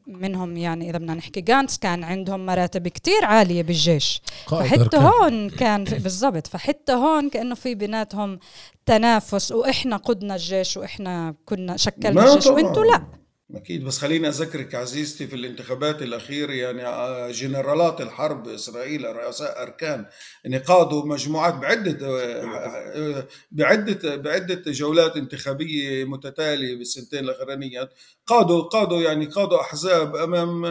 [0.07, 4.21] منهم يعني إذا بدنا نحكي جانتس كان عندهم مراتب كتير عالية بالجيش.
[4.47, 6.47] فحتى هون كان بالضبط.
[6.47, 8.39] فحتى هون كأنه في بيناتهم
[8.85, 13.22] تنافس وإحنا قدنا الجيش وإحنا كنا شكلنا الجيش وأنتم لا.
[13.55, 13.83] أكيد.
[13.85, 20.05] بس خليني أذكرك عزيزتي في الانتخابات الأخيرة يعني آه، جنرالات الحرب إسرائيل رؤساء أركان
[20.43, 27.93] يعني قادوا مجموعات بعدة آه، بعدة بعدة جولات انتخابية متتالية بالسنتين الأخرانيات.
[28.25, 30.65] قادوا قادوا يعني قادوا أحزاب أمام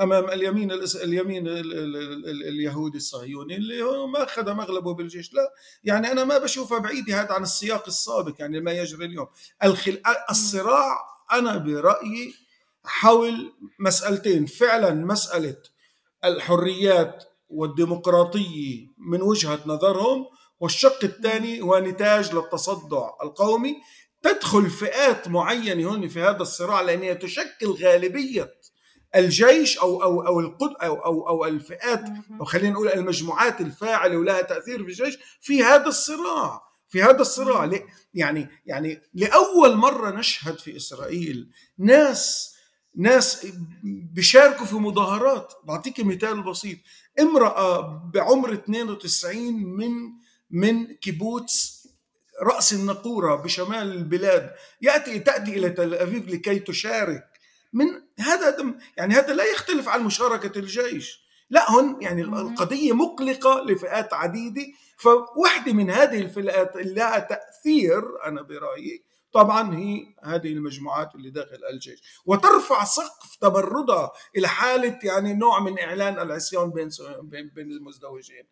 [0.00, 1.48] أمام اليمين اليمين
[2.48, 5.34] اليهودي الصهيوني اللي هو ما خدم اغلبه بالجيش.
[5.34, 5.52] لا
[5.84, 9.26] يعني أنا ما بشوفها بعيدة هذا عن السياق السابق يعني ما يجري اليوم.
[10.30, 12.34] الصراع أنا برأيي
[12.84, 14.46] حول مسألتين.
[14.46, 15.56] فعلا مسألة
[16.24, 20.26] الحريات والديمقراطية من وجهة نظرهم
[20.60, 23.76] والشق الثاني هو نتاج للتصدع القومي.
[24.22, 28.54] تدخل فئات معينة هون في هذا الصراع لانها تشكل غالبية
[29.16, 32.04] الجيش أو أو أو القد أو أو أو الفئات
[32.40, 36.60] أو خلينا نقول المجموعات الفاعلة ولها تأثير في الجيش في هذا الصراع.
[36.92, 37.70] في هذا الصراع
[38.14, 42.52] يعني يعني لأول مرة نشهد في إسرائيل ناس
[42.96, 43.46] ناس
[44.14, 45.52] بيشاركوا في مظاهرات.
[45.64, 46.78] بعطيك مثال بسيط.
[47.20, 47.80] امرأة
[48.14, 49.92] بعمر 92 من
[50.50, 51.88] من كيبوتس
[52.42, 54.50] رأس النقوره بشمال البلاد
[54.82, 57.24] يأتي تأتي إلى تل ابيب لكي تشارك.
[57.72, 57.86] من
[58.18, 61.22] هذا يعني هذا لا يختلف عن مشاركة الجيش.
[61.50, 64.66] لا هن يعني القضية مقلقة لفئات عديدة.
[65.02, 71.58] فواحدة من هذه الفئات اللي لها تأثير أنا برأيي طبعا هي هذه المجموعات اللي داخل
[71.72, 72.02] الجيش.
[72.26, 76.88] وترفع سقف تمردها إلى حالة يعني نوع من إعلان العصيان بين
[77.54, 78.44] بين المزدوجين.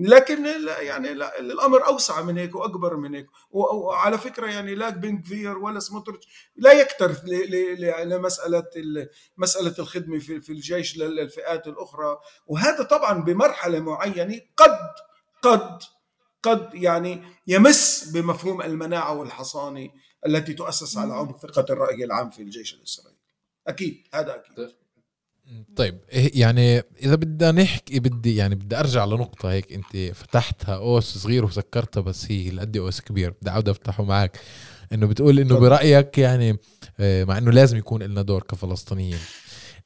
[0.00, 3.26] لكن لا يعني لا الأمر أوسع من هيك وأكبر من هيك.
[3.50, 7.22] وعلى فكرة يعني لا بن كفير ولا سموتريتش لا يكترث
[8.04, 8.64] لمسألة
[9.38, 12.18] مسألة الخدمة في الجيش للفئات الأخرى.
[12.46, 14.78] وهذا طبعا بمرحلة معينة قد
[15.42, 15.78] قد
[16.42, 19.88] قد يعني يمس بمفهوم المناعة والحصانة
[20.26, 23.18] التي تؤسس على عمق ثقة الرأي العام في الجيش الإسرائيلي.
[23.66, 24.68] أكيد هذا أكيد.
[25.76, 25.98] طيب.
[26.12, 31.44] إيه يعني إذا بدنا نحكي بدي يعني بدي أرجع لنقطة هيك أنت فتحتها أوس صغير
[31.44, 34.40] وسكرتها بس هي قد أوس كبير بدي أعود أفتحه معك.
[34.92, 36.58] إنه بتقول إنه برأيك يعني
[37.00, 39.18] آه، مع إنه لازم يكون لنا دور كفلسطينيين.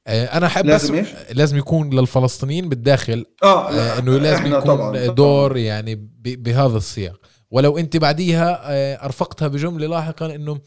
[0.06, 5.50] أنا أحب لازم إيش؟ لازم يكون للفلسطينيين بالداخل آه, آه إنه لازم يكون طبعاً دور
[5.50, 5.58] طبعاً.
[5.58, 10.60] يعني بهذا السياق ولو أنت بعديها آه، أرفقتها بجملة لاحقا انه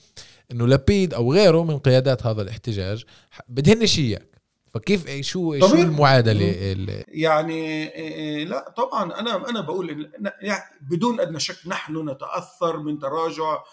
[0.52, 3.04] إنه لبيد أو غيره من قيادات هذا الاحتجاج
[3.50, 4.36] بدهنش إياك
[4.74, 5.69] فكيف شو طبيعي.
[5.69, 12.10] شو المعادله يعني إيه، إيه، لا طبعا أنا أنا بقول يعني بدون أدنى شك نحن
[12.10, 13.63] نتأثر من تراجع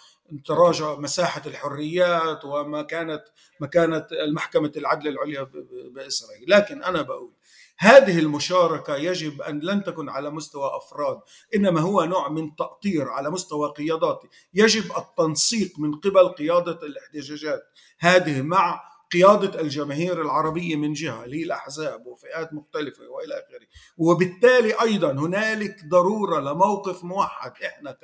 [0.45, 3.25] تراجع مساحة الحريات وما كانت
[3.61, 5.49] مكانه المحكمة العدل العليا
[5.95, 6.51] بإسرائيل.
[6.51, 7.33] لكن أنا بقول
[7.79, 11.21] هذه المشاركة يجب أن لن تكن على مستوى أفراد
[11.55, 14.29] إنما هو نوع من تأطير على مستوى قياداتي.
[14.55, 17.63] يجب التنسيق من قبل قيادة الاحتجاجات.
[17.99, 23.67] هذه مع قيادة الجماهير العربية من جهة اللي هي الأحزاب وفئات مختلفة وإلى آخره.
[23.97, 27.53] وبالتالي أيضا هنالك ضرورة لموقف موحد.
[27.65, 27.97] إحنا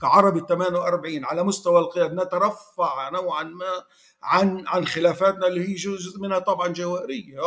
[0.00, 3.84] كعربي 48 على مستوى القيادة نترفع نوعا ما
[4.22, 7.40] عن عن خلافاتنا اللي هي جزء منها طبعا جوهرية.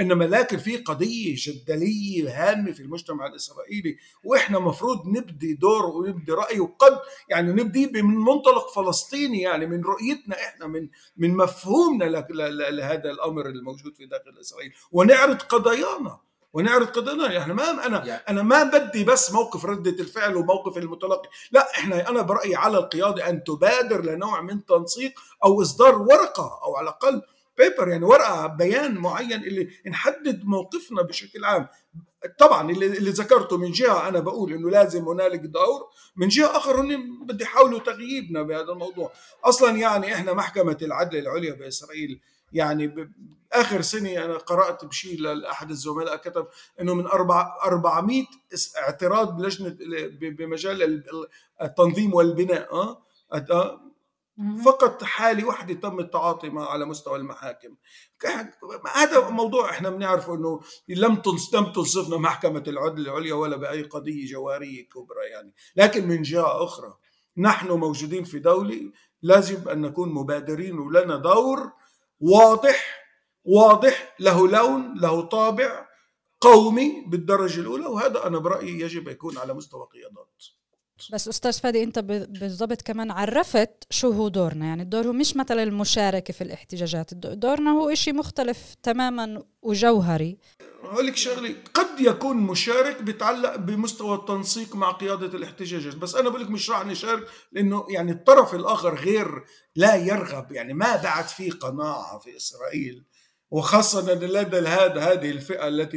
[0.00, 6.60] انما لكن في قضية جدلية هامة في المجتمع الإسرائيلي وإحنا مفروض نبدي دور ونبدي راي
[6.60, 12.04] وقد يعني نبدي من منطلق فلسطيني يعني من رؤيتنا إحنا من من مفهومنا
[12.70, 14.72] لهذا الأمر الموجود في داخل إسرائيل.
[14.92, 16.18] ونعرض قضايانا
[16.52, 17.32] ونعرض قضايانا.
[17.32, 21.28] يعني ما أنا أنا ما بدي بس موقف ردة الفعل وموقف المتلقي.
[21.52, 26.76] لا إحنا أنا برأيي على القيادة أن تبادر لنوع من تنسيق أو إصدار ورقة أو
[26.76, 27.22] على الأقل
[27.58, 31.68] بيبر يعني ورقة بيان معين اللي نحدد موقفنا بشكل عام.
[32.38, 36.80] طبعا اللي, اللي ذكرته من جهة أنا بقول إنه لازم هنالك دور من جهة آخر
[36.80, 39.12] هن بده يحاولوا تغييبنا بهذا الموضوع.
[39.44, 42.20] أصلا يعني إحنا محكمة العدل العليا بإسرائيل
[42.52, 43.10] يعني
[43.52, 46.46] آخر سنة أنا قرأت بشيء لأحد الزملاء كتب
[46.80, 48.24] إنه من 400
[48.78, 49.76] اعتراض بلجنة
[50.12, 51.02] بمجال
[51.62, 53.80] التنظيم والبناء آه, آه،
[54.64, 57.76] فقط حالة واحدة تم التعاطي معها على مستوى المحاكم.
[58.94, 64.88] هذا موضوع إحنا بنعرفه إنه لم لم تنصفنا محكمة العدل العليا ولا بأي قضية جوارية
[64.88, 65.54] كبرى يعني.
[65.76, 66.94] لكن من جهة أخرى
[67.36, 71.72] نحن موجودين في دولة لازم أن نكون مبادرين ولنا دور
[72.20, 73.02] واضح
[73.44, 75.88] واضح له لون له طابع
[76.40, 80.61] قومي بالدرجة الأولى وهذا أنا برأيي يجب يكون على مستوى قيادات.
[81.12, 84.66] بس أستاذ فادي أنت بالضبط كمان عرفت شو هو دورنا.
[84.66, 87.14] يعني الدور هو مش مثلا المشاركة في الاحتجاجات.
[87.14, 90.38] دورنا هو إشي مختلف تماما وجوهري.
[90.82, 95.96] أقول لك شغلة قد يكون مشارك بيتعلق بمستوى التنسيق مع قيادة الاحتجاجات.
[95.96, 99.44] بس أنا بقول لك مش راح نشارك لأنه يعني الطرف الآخر غير
[99.76, 100.52] لا يرغب.
[100.52, 103.04] يعني ما بعد في قناعة في إسرائيل.
[103.52, 105.96] وخاصة لدى هذا هذه الفئة التي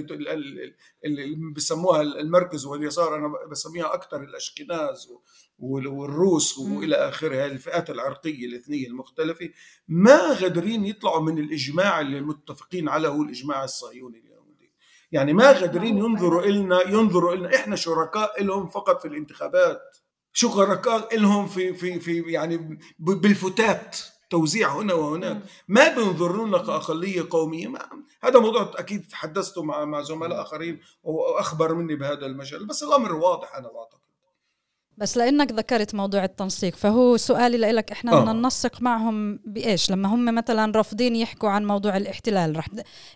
[1.06, 5.10] اللي بسموها المركز واليسار أنا بسميها أكثر الأشكناز
[5.60, 9.50] والروس وإلى آخره الفئات العرقية الاثنية المختلفة.
[9.88, 14.72] ما قادرين يطلعوا من الإجماع اللي متفقين عليه هو الإجماع الصهيوني اليهودي
[15.12, 19.98] يعني ما قادرين ينظروا لنا ينظروا لنا إحنا شركاء لهم فقط في الانتخابات.
[20.34, 23.98] شركاء لهم في في في يعني بالفتات.
[24.36, 25.42] توزيع هنا وهناك.
[25.68, 27.68] ما بينظرونا كأقلية قومية.
[27.68, 27.80] ما
[28.24, 33.56] هذا موضوع أكيد تحدثت مع مع زملاء آخرين وأخبر مني بهذا المجال بس الأمر واضح
[33.56, 34.06] أنا بعتقد
[34.98, 38.34] بس لأنك ذكرت موضوع التنسيق فهو سؤالي لك إحنا بدنا آه.
[38.34, 42.68] ننسق معهم بإيش؟ لما هم مثلا رافضين يحكوا عن موضوع الاحتلال رح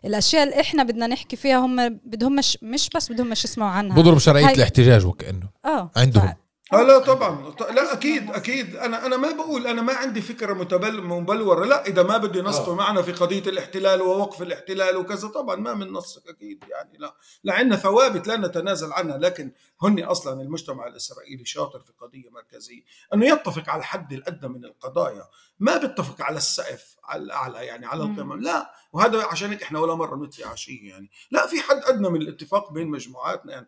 [0.05, 4.01] الأشياء اللي إحنا بدنا نحكي فيها هم بدهم مش مش بس بدهم مش يسمعوا عنها.
[4.01, 4.53] بضرب شرعيه هاي...
[4.53, 5.49] الاحتجاج وكأنه.
[5.65, 6.33] آه عندهم.
[6.73, 7.53] آه لا طبعا.
[7.71, 8.75] لا أكيد أكيد.
[8.75, 11.65] أنا أنا ما بقول أنا ما عندي فكرة متبل مبلورة.
[11.65, 12.77] لا إذا ما بده ينسقوا آه.
[12.77, 17.15] معنا في قضية الاحتلال ووقف الاحتلال وكذا طبعا ما بننسق أكيد يعني لا.
[17.43, 19.51] لعنا ثوابت لا نتنازل عنها لكن
[19.81, 22.81] هن أصلا المجتمع الإسرائيلي شاطر في قضية مركزية.
[23.13, 25.23] أنه يتفق على الحد الأدنى من القضايا.
[25.59, 28.41] ما بيتفق على السقف على الأعلى يعني على القمم.
[28.41, 31.09] لا وهذا عشان هيك إحنا ولا مرة ندفع على شيء يعني.
[31.31, 33.67] لا في حد أدنى من الاتفاق بين مجموعاتنا يعني.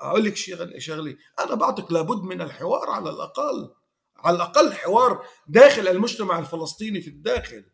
[0.00, 1.16] أقول لك شغله شغلي.
[1.38, 3.74] أنا بعتقد لابد من الحوار على الأقل
[4.16, 7.64] على الأقل حوار داخل المجتمع الفلسطيني في الداخل.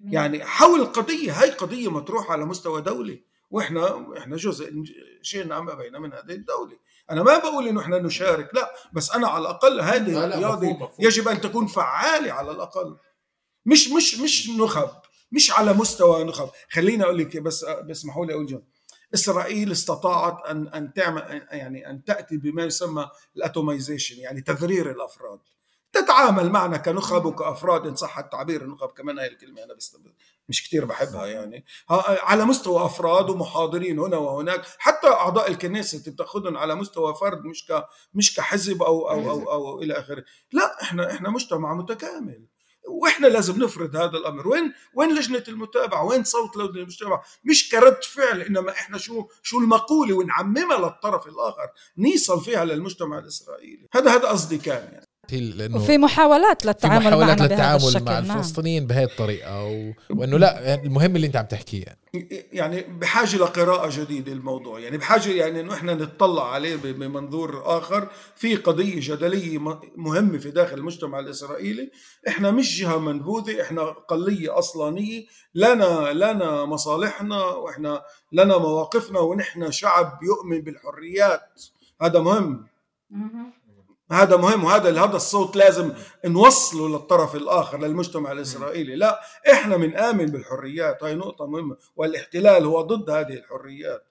[0.00, 3.24] يعني حول القضية هاي قضية مطروحه على مستوى دولي.
[3.50, 4.72] وإحنا إحنا جزء
[5.22, 6.78] شئنا ام ابينا من هذه الدولة.
[7.10, 8.74] أنا ما بقول إنه إحنا نشارك لا.
[8.92, 12.96] بس أنا على الأقل هذه القيادة يجب أن تكون فعالة على الأقل.
[13.66, 14.90] مش مش مش نخب
[15.32, 16.50] مش على مستوى نخب.
[16.72, 18.62] خليني أقول لك بس بسمحوا لي أقول جمله
[19.14, 25.40] إسرائيل استطاعت ان أن تعمل يعني أن تأتي بما يسمى ال atomization يعني تذرير الأفراد.
[25.92, 29.96] تتعامل معنا كنخب وكأفراد إن صح التعبير النخب كمان هاي الكلمة أنا بس
[30.48, 31.64] مش كتير بحبها يعني.
[32.22, 37.84] على مستوى أفراد ومحاضرين هنا وهناك حتى أعضاء الكنيسة بتأخذهم على مستوى فرد مش ك
[38.14, 40.24] مش كحزب أو أو أو, أو, أو إلى آخره.
[40.52, 42.46] لا إحنا إحنا مجتمع متكامل.
[42.90, 44.48] وإحنا لازم نفرض هذا الأمر.
[44.48, 49.58] وين وين لجنة المتابعة؟ وين صوت لجنة المتابعة؟ مش كرد فعل إنما إحنا شو شو
[49.58, 51.68] المقولة؟ ونعممها للطرف الآخر.
[51.98, 53.88] نيصل فيها للمجتمع الإسرائيلي.
[53.94, 55.09] هذا هذا قصدي كان يعني.
[55.36, 58.38] لأنه وفي محاولات للتعامل في محاولات معنا للتعامل مع نعم.
[58.38, 59.92] الفلسطينيين بهذه الطريقة و...
[60.10, 62.00] وإنه لا يعني المهم اللي أنت عم تحكيه يعني.
[62.52, 68.08] يعني بحاجة لقراءه جديدة الموضوع يعني بحاجة يعني إنه إحنا نطلع عليه بمنظور آخر.
[68.36, 69.58] في قضية جدلية
[69.96, 71.90] مهمة في داخل المجتمع الإسرائيلي.
[72.28, 75.24] إحنا مش جهة منبوذة إحنا اقليه أصلانية.
[75.54, 81.62] لنا لنا مصالحنا وإحنا لنا مواقفنا ونحن شعب يؤمن بالحريات.
[82.02, 82.20] هذا
[83.10, 83.52] مهم.
[84.12, 85.92] هذا مهم وهذا هذا الصوت لازم
[86.24, 88.96] نوصله للطرف الآخر للمجتمع الإسرائيلي.
[88.96, 89.20] لا
[89.52, 91.76] إحنا بنآمن بالحريات هاي نقطة مهمة.
[91.96, 94.06] والاحتلال هو ضد هذه الحريات.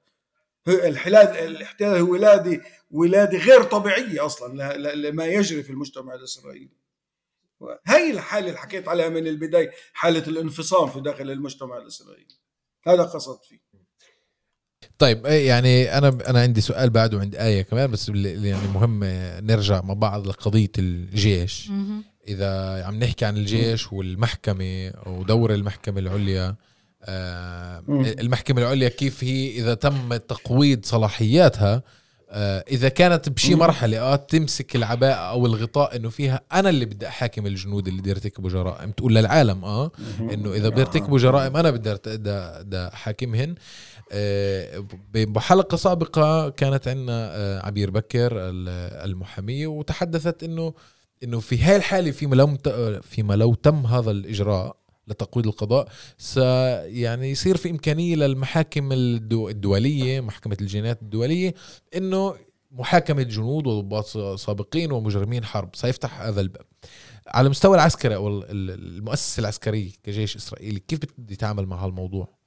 [0.68, 6.80] الحلال الاحتلال هو ولاده ولاده غير طبيعية أصلا لما يجري في المجتمع الإسرائيلي.
[7.88, 12.36] هاي الحالة اللي حكيت عليها من البداية حالة الانفصام في داخل المجتمع الإسرائيلي.
[12.88, 13.60] هذا قصد فيه.
[15.00, 19.04] طيب إيه، يعني أنا أنا عندي سؤال بعده عند آية كمان بس يعني مهم
[19.46, 21.70] نرجع مع بعض لقضية الجيش.
[22.28, 26.56] إذا عم نحكي عن الجيش والمحكمة ودور المحكمة العليا
[27.04, 27.84] آه
[28.20, 31.84] المحكمة العليا كيف هي؟ إذا تم تقويض صلاحياتها
[32.32, 37.08] آه إذا كانت بشي مرحلة آه تمسك العباءة أو الغطاء إنه فيها أنا اللي بدي
[37.08, 38.92] أحاكم الجنود اللي بدي يرتكبوا جرائم.
[38.92, 41.96] تقول للعالم آه إنه إذا بيرتكبوا جرائم أنا بدي
[42.94, 43.50] أحاكمهن.
[43.50, 43.56] آه،
[45.14, 48.32] بحلقة سابقة كانت عندنا آه، عبير بكر
[49.06, 50.74] المحاميه وتحدثت إنه
[51.24, 52.58] إنه في هاي الحالة فيما لو
[53.02, 54.76] فيما لو تم هذا الإجراء
[55.08, 61.54] لتقويض القضاء س يعني يصير في إمكانية للمحاكم الدولية محكمة الجنايات الدولية
[61.96, 62.36] إنه
[62.72, 64.06] محاكمه جنود وضباط
[64.40, 66.66] سابقين ومجرمين حرب سيفتح هذا الباب.
[67.28, 72.39] على المستوى العسكري أو المؤسسة العسكرية كجيش إسرائيلي كيف بده يتعامل مع هالموضوع؟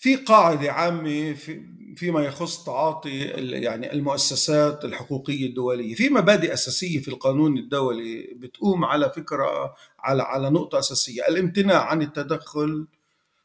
[0.00, 7.08] في قاعدة عامة في فيما يخص تعاطي يعني المؤسسات الحقوقية الدولية، في مبادئ أساسية في
[7.08, 12.86] القانون الدولي بتقوم على فكرة على على نقطة أساسية، الامتناع عن التدخل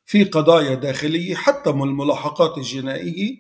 [0.06, 3.38] في قضايا داخلية حتى من الملاحقات الجنائية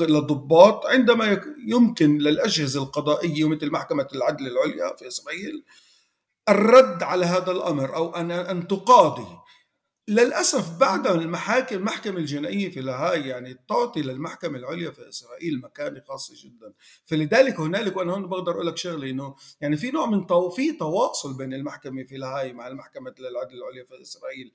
[0.00, 5.64] للضباط عندما يمكن للأجهزة القضائية مثل محكمة العدل العليا في إسرائيل
[6.48, 9.26] الرد على هذا الأمر أو أن أن تقاضي
[10.08, 16.34] للأسف بعد المحاكم المحكمة الجنائية في لاهاي يعني تعطي للمحكمة العليا في إسرائيل مكانة خاصة
[16.44, 16.72] جدا.
[17.04, 20.72] فلذلك هنالك وأنا هون بقدر أقول لك شغلة إنه يعني في نوع من تو في
[20.72, 24.52] تواصل بين المحكمة في لاهاي مع المحكمة العدل العليا في إسرائيل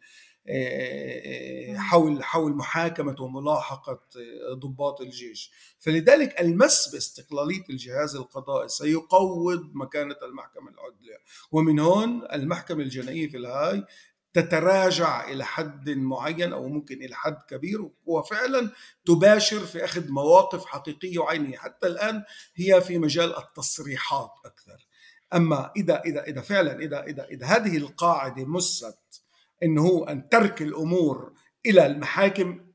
[0.48, 5.52] آه، آه، حول حول محاكمة وملاحقة آه، ضباط الجيش.
[5.80, 11.18] فلذلك المس باستقلالية الجهاز القضائي سيقوض مكانة المحكمة العدلية.
[11.52, 13.86] ومن هون المحكمة الجنائية في الهاي
[14.34, 18.72] تتراجع إلى حد معين أو ممكن إلى حد كبير وفعلا
[19.06, 21.58] تباشر في أخذ مواقف حقيقية وعينية.
[21.58, 22.24] حتى الآن
[22.56, 24.88] هي في مجال التصريحات أكثر.
[25.34, 29.24] أما إذا إذا إذا فعلا إذا إذا إذا هذه القاعدة مست
[29.64, 31.34] انه هو أن ترك الأمور
[31.66, 32.70] إلى المحاكم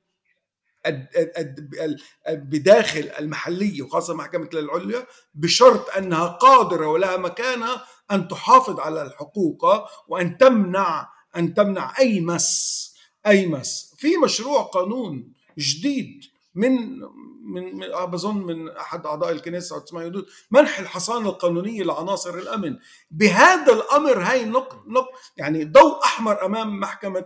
[2.26, 9.64] بداخل المحلية وخاصة محكمة العليا بشرط أنها قادرة ولها مكانه أن تحافظ على الحقوق
[10.08, 12.94] وأن تمنع أن تمنع أي مس
[13.26, 13.94] أي مس.
[13.98, 17.00] في مشروع قانون جديد من
[17.44, 22.78] من, بظن من أحد أعضاء الكنيسة تسمع يدود منح الحصانة القانونية لعناصر الأمن.
[23.10, 27.24] بهذا الأمر هاي نق نق يعني ضوء أحمر أمام محكمة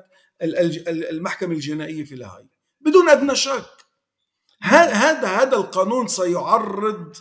[0.89, 2.49] المحكمة الجنائية في لاهاي
[2.81, 3.79] بدون أدنى شك.
[4.63, 7.17] هذا هذا القانون سيعرض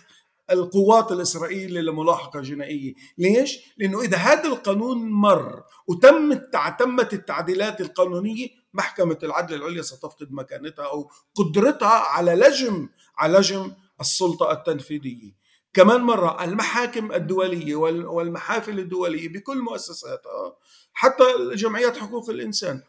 [0.52, 2.94] القوات الإسرائيلية لملاحقة جنائية.
[3.18, 10.86] ليش؟ لأنه إذا هذا القانون مر وتمت تمت التعديلات القانونية محكمة العدل العليا ستفقد مكانتها
[10.86, 13.72] أو قدرتها على لجم على لجم
[14.02, 15.32] السلطة التنفيذية.
[15.74, 20.56] كمان مرة المحاكم الدولية والمحافل الدولية بكل مؤسساتها
[20.94, 21.24] حتى
[21.54, 22.82] جمعيات حقوق الإنسان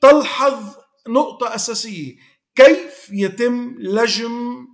[0.00, 0.76] تلحظ
[1.08, 2.16] نقطة أساسية.
[2.54, 4.66] كيف يتم لجم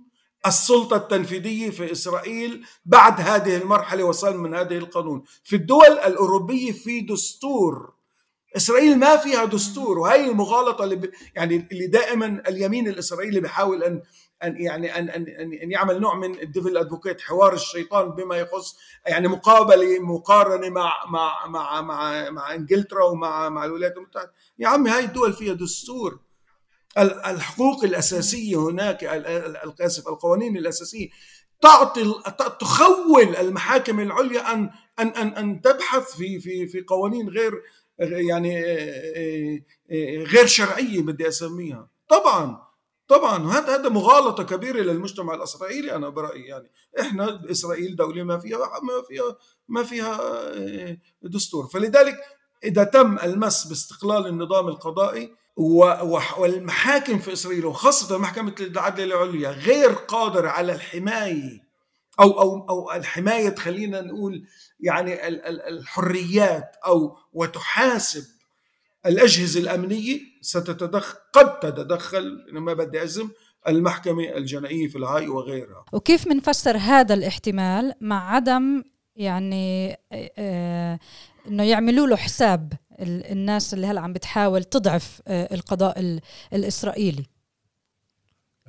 [0.47, 5.23] السلطة التنفيذية في إسرائيل بعد هذه المرحلة وصل من هذه القانون.
[5.43, 7.93] في الدول الأوروبية في دستور.
[8.55, 11.11] إسرائيل ما فيها دستور وهي المغالطة اللي ب...
[11.35, 14.01] يعني اللي دائما اليمين الإسرائيلي بيحاول أن
[14.43, 18.77] أن يعني ان ان ان يعمل نوع من ال devil advocate حوار الشيطان بما يخص
[19.07, 24.33] يعني مقابلة مقارنة مع مع مع مع, مع إنجلترا ومع مع الولايات المتحدة.
[24.59, 26.19] يا عمي هاي الدول فيها دستور.
[26.97, 29.03] الحقوق الأساسية هناك
[29.81, 31.09] اسف القوانين الأساسية
[31.61, 32.13] تعطي
[32.59, 34.69] تخول المحاكم العليا أن
[34.99, 37.61] أن أن أن تبحث في في في قوانين غير
[37.99, 38.63] يعني
[40.23, 41.89] غير شرعية بدي أسميها.
[42.09, 42.67] طبعا
[43.07, 46.71] طبعا هذا هذا مغالطة كبيرة للمجتمع الإسرائيلي أنا برأيي يعني.
[46.99, 49.37] إحنا إسرائيل دولة ما فيها ما فيها
[49.67, 50.19] ما فيها
[51.21, 51.67] دستور.
[51.67, 52.15] فلذلك
[52.63, 60.49] إذا تم المس باستقلال النظام القضائي والمحاكم في إسرائيل وخاصة محكمة العدل العليا غير قادره
[60.49, 61.67] على الحماية
[62.19, 64.43] أو أو أو الحماية خلينا نقول
[64.79, 65.27] يعني
[65.67, 68.23] الحريات أو وتحاسب
[69.05, 73.29] الأجهزة الأمنية ستتدخل قد تتدخل ما بدي أعزم
[73.67, 75.85] المحكمة الجنائية في الهاي وغيرها.
[75.93, 78.83] وكيف بنفسر هذا الاحتمال مع عدم
[79.15, 79.97] يعني
[80.37, 80.99] آه
[81.47, 86.19] إنه يعملوا له حساب؟ الناس اللي هلا عم بتحاول تضعف آه القضاء
[86.53, 87.25] الإسرائيلي.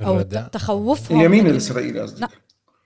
[0.01, 1.21] أو تخوفهم.
[1.21, 2.27] اليمين الإسرائيلي قصدي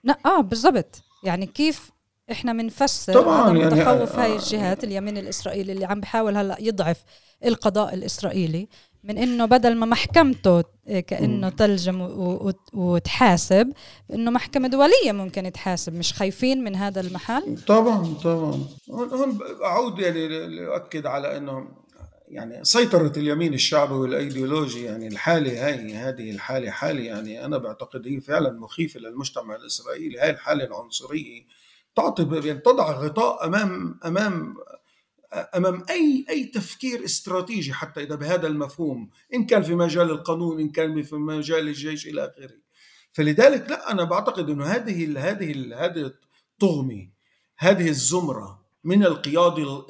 [0.04, 1.02] لا آه بالضبط.
[1.24, 1.90] يعني كيف
[2.30, 7.04] إحنا بنفسر طبعا يعني تخوف هاي الجهات اليمين الإسرائيلي اللي عم بحاول هلا يضعف
[7.44, 8.68] القضاء الإسرائيلي.
[9.04, 10.64] من إنه بدل ما محكمته
[11.06, 12.08] كأنه تلجم
[12.72, 13.72] وتحاسب
[14.14, 18.64] إنه محكمة دولية ممكن تحاسب مش خايفين من هذا المحل؟ طبعا طبعا.
[18.90, 21.68] هون أعود يعني لأؤكد على إنه
[22.28, 28.20] يعني سيطرة اليمين الشعبي والأيديولوجي يعني الحالة هاي هذه الحالة حالة يعني أنا بعتقد هي
[28.20, 30.18] فعلا مخيفة للمجتمع الإسرائيلي.
[30.18, 31.42] هاي الحالة العنصرية
[31.96, 34.54] تعطي يعني تضع غطاء أمام أمام
[35.32, 40.68] أمام أي أي تفكير استراتيجي حتى إذا بهذا المفهوم إن كان في مجال القانون إن
[40.68, 42.56] كان في مجال الجيش إلى آخره.
[43.12, 46.12] فلذلك لا أنا بعتقد إنه هذه هذه هذه
[46.62, 47.08] الطغمة
[47.58, 49.86] هذه الزمرة من القياده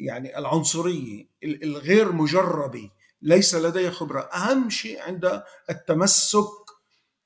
[0.00, 2.90] يعني العنصريه الغير مجربة
[3.22, 4.20] ليس لديها خبرة.
[4.20, 6.59] أهم شيء عند التمسك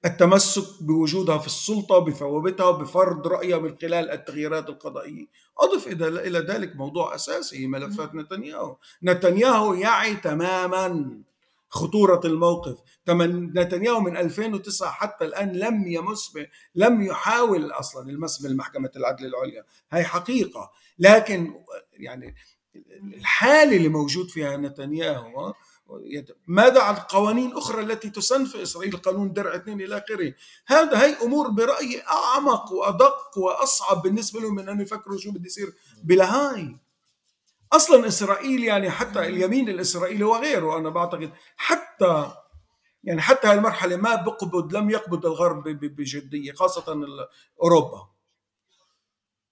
[0.05, 5.27] التمسك بوجودها في السلطة بثوابتها بفرض رأيها من خلال التغييرات القضائية.
[5.59, 8.77] أضف إلى ذلك موضوع أساسي ملفات نتنياهو.
[9.03, 11.19] نتنياهو يعي تماما
[11.69, 12.77] خطورة الموقف.
[13.09, 16.39] نتنياهو من 2009 حتى الآن لم يمس
[16.75, 19.65] لم يحاول أصلا المس بالمحكمة العدل العليا.
[19.93, 20.71] هي حقيقة.
[20.99, 21.55] لكن
[21.93, 22.35] يعني
[23.17, 25.55] الحالة اللي موجود فيها نتنياهو
[26.47, 30.35] ماذا عن قوانين أخرى التي تسن في إسرائيل قانون درع اثنين إلى آخره؟
[30.67, 35.73] هذا هي أمور برأيي أعمق وأدق وأصعب بالنسبة لهم من أن يفكروا شو بده يصير
[36.05, 36.77] بلهاي
[37.73, 42.33] أصلا إسرائيل يعني حتى اليمين الإسرائيلي وغيره أنا بعتقد حتى
[43.05, 47.07] يعني حتى هالمرحلة ما بقبض لم يقبض الغرب بجدية خاصة
[47.63, 48.14] أوروبا.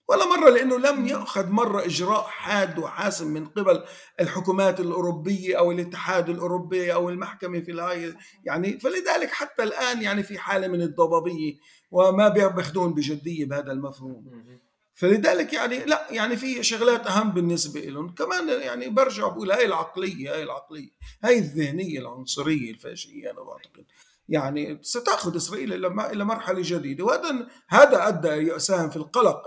[0.08, 3.84] ولا مرة لأنه لم يأخذ مرة إجراء حاد وحاسم من قبل
[4.20, 10.38] الحكومات الأوروبية أو الاتحاد الأوروبي أو المحكمة في الهاي يعني فلذلك حتى الآن يعني في
[10.38, 11.54] حالة من الضبابية
[11.90, 14.30] وما بياخذون بجدية بهذا المفهوم.
[14.94, 20.34] فلذلك يعني لا يعني في شغلات أهم بالنسبة لهم كمان يعني برجع بقول هاي العقلية
[20.34, 20.90] هاي العقلية
[21.24, 23.84] هاي الذهنية العنصرية الفاشية أنا بعتقد.
[24.28, 27.04] يعني ستأخذ إسرائيل إلى إلى مرحلة جديدة.
[27.04, 29.42] وهذا هذا أدى ساهم في القلق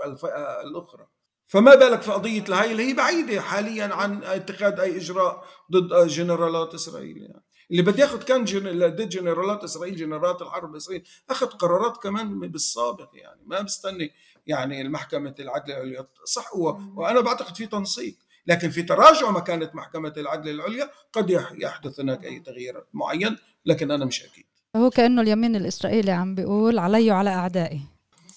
[0.64, 1.06] الأخرى.
[1.46, 6.74] فما بالك في قضية الهاي اللي هي بعيدة حاليا عن اتخاذ أي إجراء ضد جنرالات
[6.74, 7.42] إسرائيل يعني.
[7.70, 13.40] اللي بده ياخذ كان ضد جنرالات إسرائيل جنرالات الحرب اسرائيل أخذ قرارات كمان بالسابق يعني.
[13.46, 14.12] ما بستني
[14.46, 16.06] يعني المحكمة العدل العليا.
[16.24, 16.78] صح هو.
[16.96, 18.16] وأنا بعتقد في تنسيق.
[18.46, 24.04] لكن في تراجع مكانة محكمة العدل العليا قد يحدث هناك أي تغيير معين لكن أنا
[24.04, 24.46] مش أكيد.
[24.76, 27.80] هو كأنه اليمين الإسرائيلي عم بيقول علي وعلى أعدائي.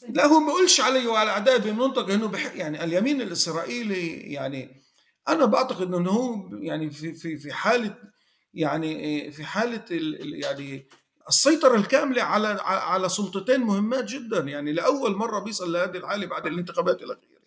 [0.10, 4.82] لا هو ما بيقولش علي وعلى أعدائي بمنطق إنه بح يعني اليمين الإسرائيلي يعني
[5.28, 7.96] أنا بعتقد إنه هو يعني في في في حالة
[8.54, 9.86] يعني في حالة
[10.22, 10.88] يعني
[11.28, 14.40] السيطرة الكاملة على على سلطتين مهمات جدا.
[14.40, 17.40] يعني لأول مرة بيصل لهذه الحالة بعد الانتخابات الأخيرة.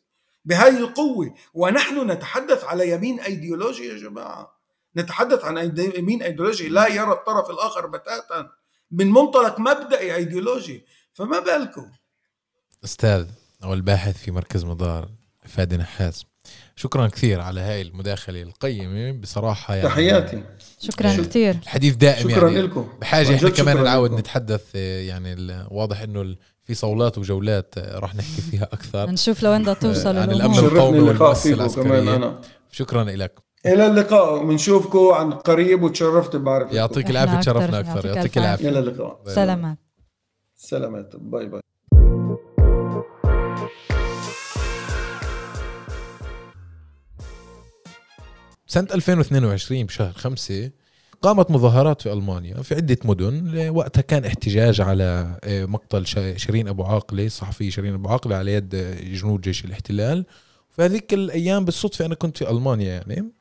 [0.45, 1.35] بهذه القوة.
[1.55, 4.63] ونحن نتحدث على يمين أيديولوجي يا جماعة.
[4.97, 8.51] نتحدث عن يمين أيديولوجي لا يرى الطرف الآخر بتاتا.
[8.93, 11.91] من منطلق مبدئي أيديولوجي فما بالكم.
[12.85, 13.27] أستاذ
[13.65, 15.09] أو الباحث في مركز مدار
[15.47, 16.25] فادي نحاس
[16.77, 20.43] شكرا كثير على هاي المداخلة القيمة بصراحة يعني تحياتي.
[20.81, 21.55] شكرا كثير.
[21.63, 22.89] الحديث دائم شكرا يعني لكم.
[23.01, 25.37] بحاجة إحنا كمان نعود نتحدث يعني
[25.71, 29.11] واضح إنه في صولات وجولات راح نحكي فيها أكثر.
[29.11, 32.41] نشوف لوين بدها توصل عن الأمن القومي والمؤسسة العسكرية.
[32.73, 34.45] شكرا لك إلى اللقاء.
[34.45, 38.07] بنشوفكم عن قريب وتشرفت بعرف يعطيك العافية تشرفنا أكثر.
[38.07, 38.69] يعطيك العافية.
[38.69, 39.23] إلى اللقاء.
[39.27, 39.79] سلامات.
[40.55, 41.17] سلامات.
[41.17, 41.61] bye bye.
[48.67, 50.71] سنة 2022 بشهر خمسة
[51.23, 53.69] قامت مظاهرات في ألمانيا في عدة مدن.
[53.69, 56.07] وقتها كان احتجاج على آه، مقتل
[56.37, 58.77] شيرين أبو عاقلة الصحفية شيرين أبو عاقلة على يد
[59.13, 60.27] جنود جيش الاحتلال.
[60.71, 63.33] في هذيك الأيام بالصدفة أنا كنت في ألمانيا يعني.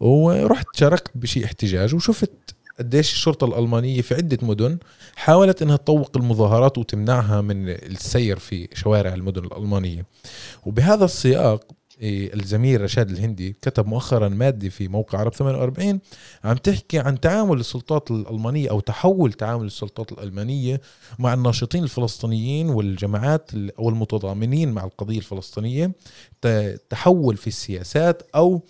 [0.00, 2.30] ورحت شاركت بشيء احتجاج وشفت
[2.78, 4.78] قديش الشرطة الألمانية في عدة مدن
[5.16, 10.06] حاولت أنها تطوق المظاهرات وتمنعها من السير في شوارع المدن الألمانية.
[10.66, 11.64] وبهذا السياق
[12.00, 16.00] إيه، الزميل رشاد الهندي كتب مؤخرا مادة في موقع عرب 48
[16.44, 20.80] عم تحكي عن تعامل السلطات الألمانية أو تحول تعامل السلطات الألمانية
[21.18, 25.92] مع الناشطين الفلسطينيين والجماعات أو المتضامنين مع القضية الفلسطينية
[26.90, 28.62] تحول في السياسات أو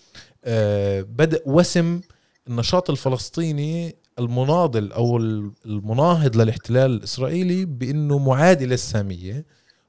[1.02, 2.00] بدأ وسم
[2.48, 5.16] النشاط الفلسطيني المناضل أو
[5.66, 9.44] المناهض للاحتلال الإسرائيلي بأنه معادي للسامية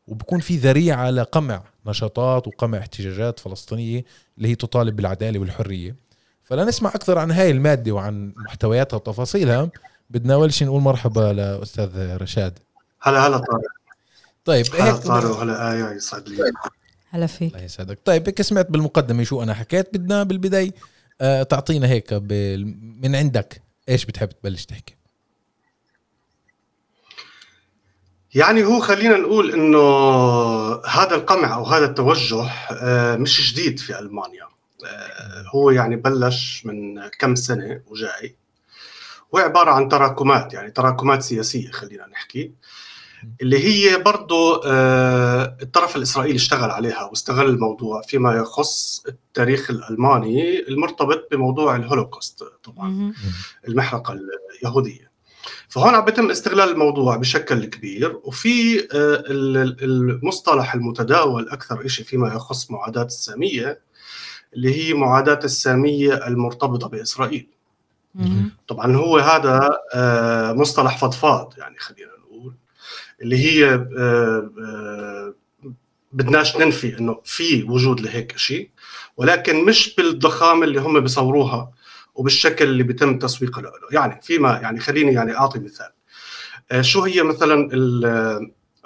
[0.08, 4.06] وبكون في ذريعة لقمع نشاطات وقمع احتجاجات فلسطينية
[4.38, 5.96] اللي هي تطالب بالعدالة والحرية.
[6.44, 9.70] فلا نسمع أكثر عن هاي المادة وعن محتوياتها وتفاصيلها.
[10.10, 12.60] بدنا أول شيء نقول مرحبا لأستاذ رشاد.
[13.02, 13.72] هلا هلا طارق.
[14.46, 16.52] طيب هلا طارق وهلا آية يسعد لي.
[17.14, 17.54] هلا فيك.
[17.54, 18.00] الله يسعدك.
[18.06, 20.72] طيب هيك سمعت بالمقدمة شو أنا حكيت بدنا بالبداية.
[21.22, 22.14] آه تعطينا هيك
[23.04, 24.96] من عندك إيش بتحب تبلش تحكي؟
[28.36, 29.80] يعني هو خلينا نقول إنه
[30.86, 34.48] هذا القمع أو هذا التوجه آه، مش جديد في ألمانيا.
[34.86, 38.36] آه، هو يعني بلش من كم سنة وجاي.
[39.36, 42.52] هو عبارة عن تراكمات يعني تراكمات سياسية خلينا نحكي.
[43.42, 51.28] اللي هي برضه آه، الطرف الإسرائيلي اشتغل عليها واستغل الموضوع فيما يخص التاريخ الألماني المرتبط
[51.32, 53.14] بموضوع الهولوكوست طبعا
[53.68, 54.20] المحرقة
[54.60, 55.12] اليهودية.
[55.68, 59.24] فهون عم بيتم استغلال الموضوع بشكل كبير وفي آه،
[59.82, 63.82] المصطلح المتداول أكثر شيء فيما يخص معاداة السامية
[64.54, 67.48] اللي هي معاداة السامية المرتبطة بإسرائيل.
[68.68, 72.12] طبعا هو هذا آه، مصطلح فضفاض يعني خلينا
[73.22, 75.34] اللي هي آه،
[76.12, 78.70] بدناش ننفي إنه في وجود لهيك شيء
[79.18, 81.72] ولكن مش بالضخامة اللي هم بيصوروها
[82.16, 85.92] وبالشكل اللي بيتم تسويقه له يعني فيما يعني خليني يعني أعطي مثال.
[86.72, 87.70] آه، شو هي مثلا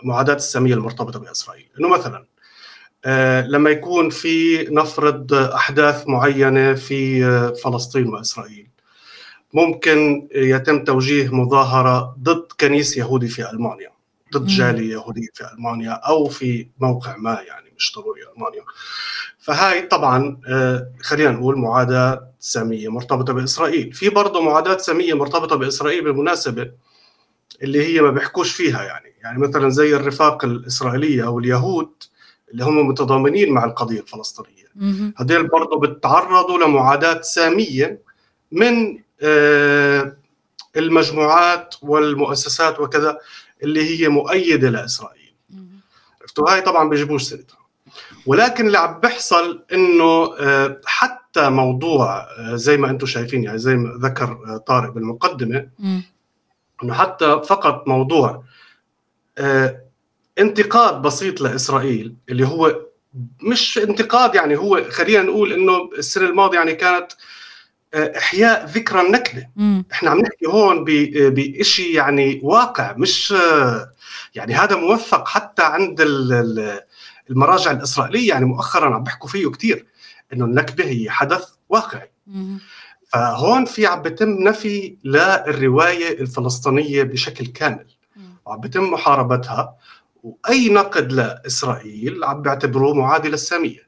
[0.04, 2.26] المعاداة السامية المرتبطة بإسرائيل؟ إنه مثلا
[3.06, 8.68] آه، لما يكون في نفرض أحداث معينة في آه، فلسطين وإسرائيل
[9.54, 13.95] ممكن يتم توجيه مظاهرة ضد كنيس يهودي في ألمانيا.
[14.38, 18.64] ضد جالية يهوديه في ألمانيا أو في موقع ما يعني مش ضروري ألمانيا.
[19.40, 20.38] فهاي طبعا
[21.02, 23.94] خلينا نقول معاداة سامية مرتبطة بإسرائيل.
[23.94, 26.72] في برضه معاداة سامية مرتبطة بإسرائيل بالمناسبة
[27.64, 29.16] اللي هي ما بيحكوش فيها يعني.
[29.24, 31.92] يعني مثلا زي الرفاق الإسرائيلية أو اليهود
[32.52, 34.66] اللي هم متضامنين مع القضية الفلسطينية.
[35.18, 38.02] هذول برضه بتعرضوا لمعاداة سامية
[38.52, 40.18] من آه،
[40.78, 43.18] المجموعات والمؤسسات وكذا.
[43.66, 45.34] اللي هي مؤيدة لإسرائيل.
[46.22, 47.66] عرفتوا؟ هاي طبعا بيجيبوش سيرتها.
[48.26, 53.76] ولكن اللي عم بيحصل إنه آه، حتى موضوع آه، زي ما أنتم شايفين يعني زي
[53.76, 55.68] ما ذكر آه، طارق بالمقدمة
[56.84, 58.44] إنه حتى فقط موضوع
[60.40, 62.82] انتقاد بسيط لإسرائيل اللي هو
[63.44, 67.12] مش انتقاد يعني هو خلينا نقول إنه السنة الماضية يعني كانت
[67.96, 69.48] إحياء ذكرى النكبه
[69.92, 73.34] إحنا عم نحكي هون بشيء يعني واقع مش
[74.36, 76.02] يعني هذا موثق حتى عند
[77.30, 79.86] المراجع الإسرائيلية يعني مؤخرا عم بيحكوا فيه كثير
[80.34, 82.12] إنه النكبه هي حدث واقعي.
[83.14, 87.86] فهون في عم بيتم نفي للرواية الفلسطينية بشكل كامل.
[88.46, 89.76] وعم بيتم محاربتها
[90.24, 93.86] وأي نقد لإسرائيل عم بيعتبروه معادي للساميه آه،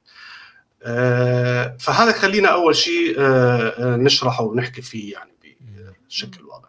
[1.80, 3.24] فهذا خلينا أول شيء آه،
[3.68, 5.32] آه، نشرحه ونحكي فيه يعني
[6.10, 6.68] بشكل واضح.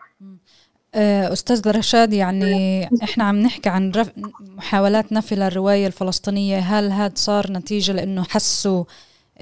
[0.95, 4.09] آه، أستاذ رشاد يعني إحنا عم نحكي عن رف...
[4.41, 6.59] محاولات نفي للرواية الفلسطينية.
[6.59, 8.85] هل هذا صار نتيجة لأنه حسوا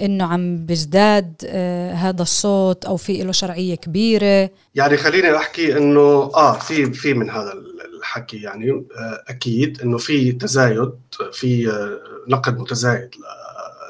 [0.01, 6.31] إنه عم بيزداد آه هذا الصوت أو في له شرعية كبيرة؟ يعني خليني أحكي إنه
[6.35, 7.53] آه في في من هذا
[7.99, 10.91] الحكي يعني آه أكيد إنه في تزايد
[11.31, 13.09] في آه نقد متزايد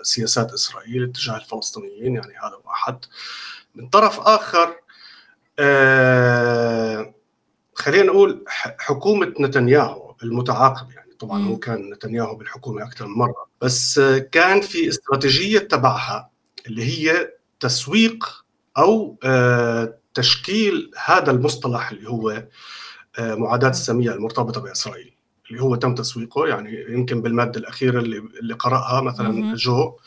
[0.08, 3.06] لسياسات إسرائيل تجاه الفلسطينيين يعني هذا واحد.
[3.76, 4.76] من طرف آخر
[5.60, 7.14] آه
[7.74, 8.44] خلينا نقول
[8.80, 13.48] حكومة نتنياهو المتعاقب يعني طبعا هو كان نتنياهو بالحكومة أكثر من مرة.
[13.62, 14.00] بس
[14.32, 16.30] كان في استراتيجية تبعها
[16.68, 18.46] اللي هي تسويق
[18.78, 22.44] أو آه، تشكيل هذا المصطلح اللي هو
[23.20, 25.17] آه، معاداة الساميه المرتبطة بإسرائيل.
[25.50, 29.98] اللي هو تم تسويقه يعني يمكن بالماده الاخيره اللي اللي قرأها مثلا جو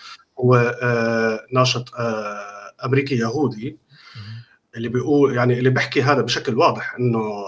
[0.41, 1.95] هو آه، ناشط
[2.85, 3.79] أمريكي يهودي
[4.77, 7.45] اللي بيقول يعني اللي بيحكي هذا بشكل واضح إنه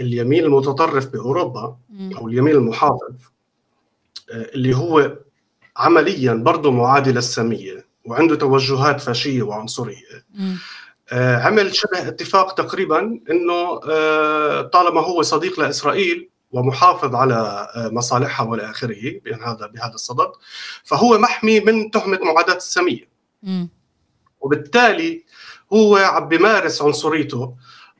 [0.00, 1.76] اليمين المتطرف بأوروبا
[2.16, 3.14] أو اليمين المحافظ
[4.30, 5.18] آه، اللي هو
[5.76, 9.96] عمليا برضه معادي للساميه وعنده توجهات فاشية وعنصرية.
[10.38, 10.56] آه،
[11.12, 19.20] عمل شبه اتفاق تقريبا إنه آه، طالما هو صديق لإسرائيل ومحافظ على مصالحها والى آخره
[19.24, 20.32] بهذا بهذا الصدد
[20.84, 23.08] فهو محمي من تهمة معاداة الساميه
[24.40, 25.24] وبالتالي
[25.72, 27.54] هو عم بيمارس عنصريته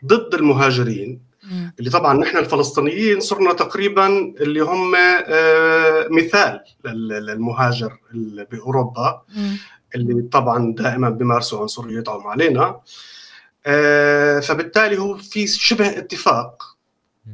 [0.06, 1.32] ضد المهاجرين
[1.78, 4.06] اللي طبعا نحن الفلسطينيين صرنا تقريبا
[4.40, 4.94] اللي هم
[5.26, 7.98] آه، مثال للمهاجر
[8.50, 9.22] بأوروبا.
[9.94, 12.80] اللي طبعا دائما بيمارسوا عنصريتهم علينا
[13.66, 16.76] آه، فبالتالي هو في شبه اتفاق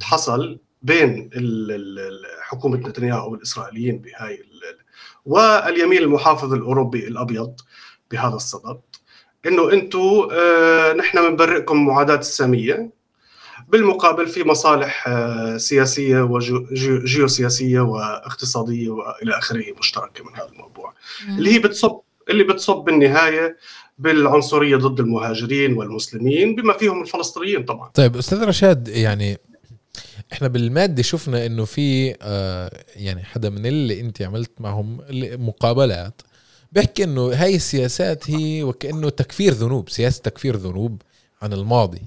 [0.03, 1.31] حصل بين
[2.41, 4.45] حكومة نتنياهو والإسرائيليين بهاي
[5.27, 7.61] واليمين المحافظ الأوروبي الأبيض
[8.11, 8.81] بهذا الصدد
[9.47, 12.91] إنه أنتم آه، نحن بنبرئكم معاداة السامية
[13.69, 20.95] بالمقابل في مصالح آه، سياسية وجيوسياسيه واقتصادية وإلى آخره مشتركة من هذا الموضوع.
[21.29, 23.57] اللي هي بتصب اللي بتصب بالنهاية
[23.99, 27.91] بالعنصرية ضد المهاجرين والمسلمين بما فيهم الفلسطينيين طبعا.
[27.95, 29.39] طيب أستاذ رشاد يعني
[30.33, 35.01] إحنا بالمادة شفنا إنه في آه يعني حدا من اللي أنت عملت معهم
[35.39, 36.23] مقابلات
[36.73, 41.03] بيحكي إنه هاي السياسات هي وكأنه تكفير ذنوب سياسة تكفير ذنوب
[41.43, 42.03] عن الماضي.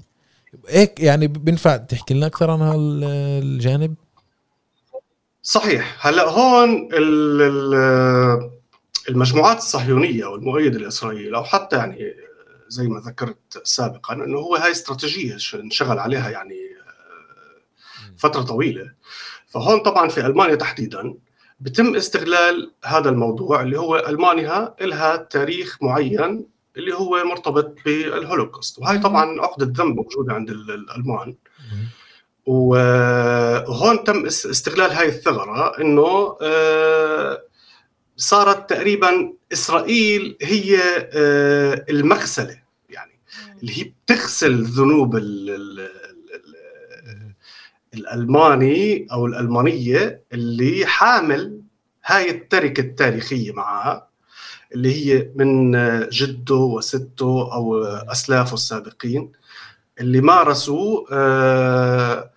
[0.68, 3.94] هيك يعني بينفع تحكي لنا أكثر عن هالجانب؟
[5.42, 6.06] صحيح.
[6.06, 6.88] هلأ هون
[9.08, 12.14] المجموعات الصهيونية والمؤيده لاسرائيل أو حتى يعني
[12.68, 16.72] زي ما ذكرت سابقا إنه هو هاي استراتيجية انشغل عليها يعني
[18.16, 18.90] فترة طويلة.
[19.46, 21.14] فهون طبعا في ألمانيا تحديدا
[21.60, 26.46] بتم استغلال هذا الموضوع اللي هو ألمانيا لها تاريخ معين
[26.76, 28.78] اللي هو مرتبط بالهولوكوست.
[28.78, 31.34] وهي طبعا عقدة ذنب موجودة عند الألمان.
[32.46, 37.42] وهون تم استغلال هاي الثغرة إنه آه،
[38.16, 40.78] صارت تقريبا إسرائيل هي
[41.14, 42.62] آه، المغسلة.
[42.90, 43.12] يعني
[43.62, 45.16] اللي هي بتغسل ذنوب
[47.94, 51.60] الألماني أو الألمانية اللي حامل
[52.04, 54.08] هاي التركة التاريخية معها
[54.74, 55.72] اللي هي من
[56.08, 59.32] جده وسته أو اسلافه السابقين
[60.00, 62.30] اللي مارسوا آه،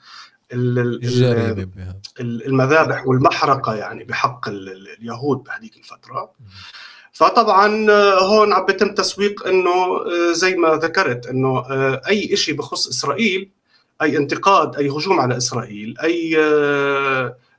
[2.19, 6.31] المذابح والمحرقة يعني بحق اليهود بهذيك الفترة.
[7.11, 11.65] فطبعا آه، هون عم بيتم تسويق إنه آه، زي ما ذكرت إنه
[12.07, 13.49] أي شيء بخص إسرائيل
[14.01, 16.35] أي انتقاد أي هجوم على إسرائيل أي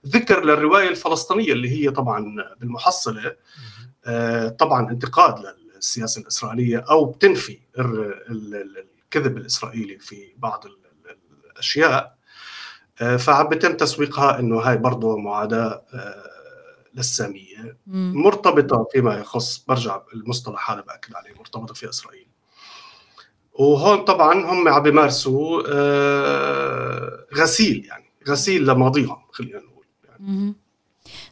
[0.07, 3.37] ذكر للرواية الفلسطينية اللي هي طبعا بالمحصلة
[4.07, 10.65] آه، طبعا انتقاد للسياسة الإسرائيلية أو بتنفي الكذب الإسرائيلي في بعض
[11.53, 11.93] الأشياء.
[11.93, 12.16] آه،
[12.97, 16.23] فعم بيتم تسويقها إنه هاي برضه معاداة آه،
[16.95, 17.77] للسامية.
[17.87, 22.27] مرتبطة فيما يخص برجع المصطلح هذا بأكد عليه مرتبطة في إسرائيل.
[23.55, 25.63] وهون طبعا هم عم بيمارسوا
[27.35, 30.55] غسيل يعني غسيل لماضيهم خلينا نقول يعني.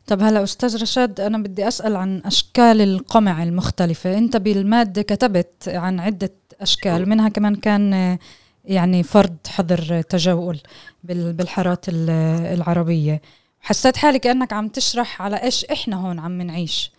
[0.06, 4.18] طب هلا أستاذ رشاد أنا بدي أسأل عن أشكال القمع المختلفة.
[4.18, 8.18] أنت بالمادة كتبت عن عدة أشكال منها كمان كان
[8.64, 10.60] يعني فرض حظر تجول
[11.04, 13.20] بالحارات العربية.
[13.60, 16.92] حسيت حالي كأنك عم تشرح على إيش إحنا هون عم نعيش.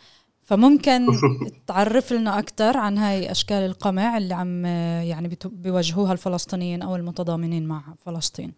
[0.43, 1.07] فممكن
[1.67, 4.65] تعرف لنا أكثر عن هاي أشكال القمع اللي عم
[5.05, 8.53] يعني بيواجهوها الفلسطينيين أو المتضامنين مع فلسطين.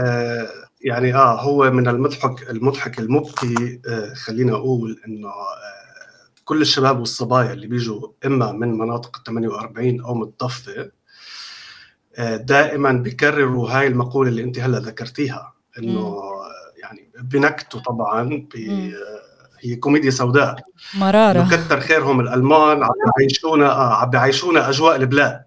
[0.00, 0.48] آه
[0.84, 5.82] يعني آه هو من المضحك المضحك المبكي آه خلينا أقول إنه آه
[6.44, 10.90] كل الشباب والصبايا اللي بيجوا إما من مناطق ال 48 أو من الضفه آه،
[12.18, 16.22] دائما بيكرروا هاي المقولة اللي أنت هلأ ذكرتيها إنه.
[16.82, 18.46] يعني بنكتوا طبعا
[19.62, 20.56] هي كوميديا سوداء
[20.94, 25.42] مرارة إنه كتر خيرهم الألمان عم بيعيشونا آه عم بيعيشونا أجواء البلاد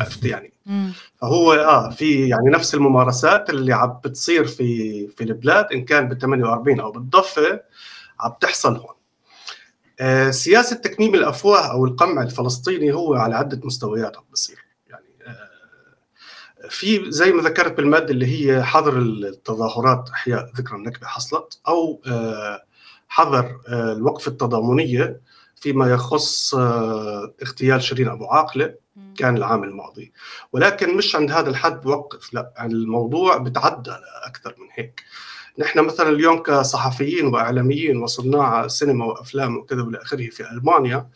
[0.00, 0.92] عرفت يعني مم.
[1.20, 6.18] فهو آه في يعني نفس الممارسات اللي عم بتصير في في البلاد إن كان بال
[6.18, 7.60] 48 أو بالضفة
[8.20, 8.94] عم تحصل هون.
[10.00, 14.65] آه سياسة تكميم الأفواه أو القمع الفلسطيني هو على عدة مستويات عم بصير آه
[16.70, 22.62] في زي ما ذكرت بالمادة اللي هي حظر التظاهرات أحياء ذكرى النكبة حصلت أو آه
[23.08, 25.20] حظر آه الوقف التضامنية
[25.56, 28.74] فيما يخص آه اغتيال شيرين أبو عاقلة.
[29.16, 30.12] كان العام الماضي
[30.52, 35.04] ولكن مش عند هذا الحد بوقف لا الموضوع بتعدى لأكثر من هيك
[35.58, 41.08] نحن مثلا اليوم كصحفيين وإعلاميين وصناع سينما وأفلام وكذا والى آخره في ألمانيا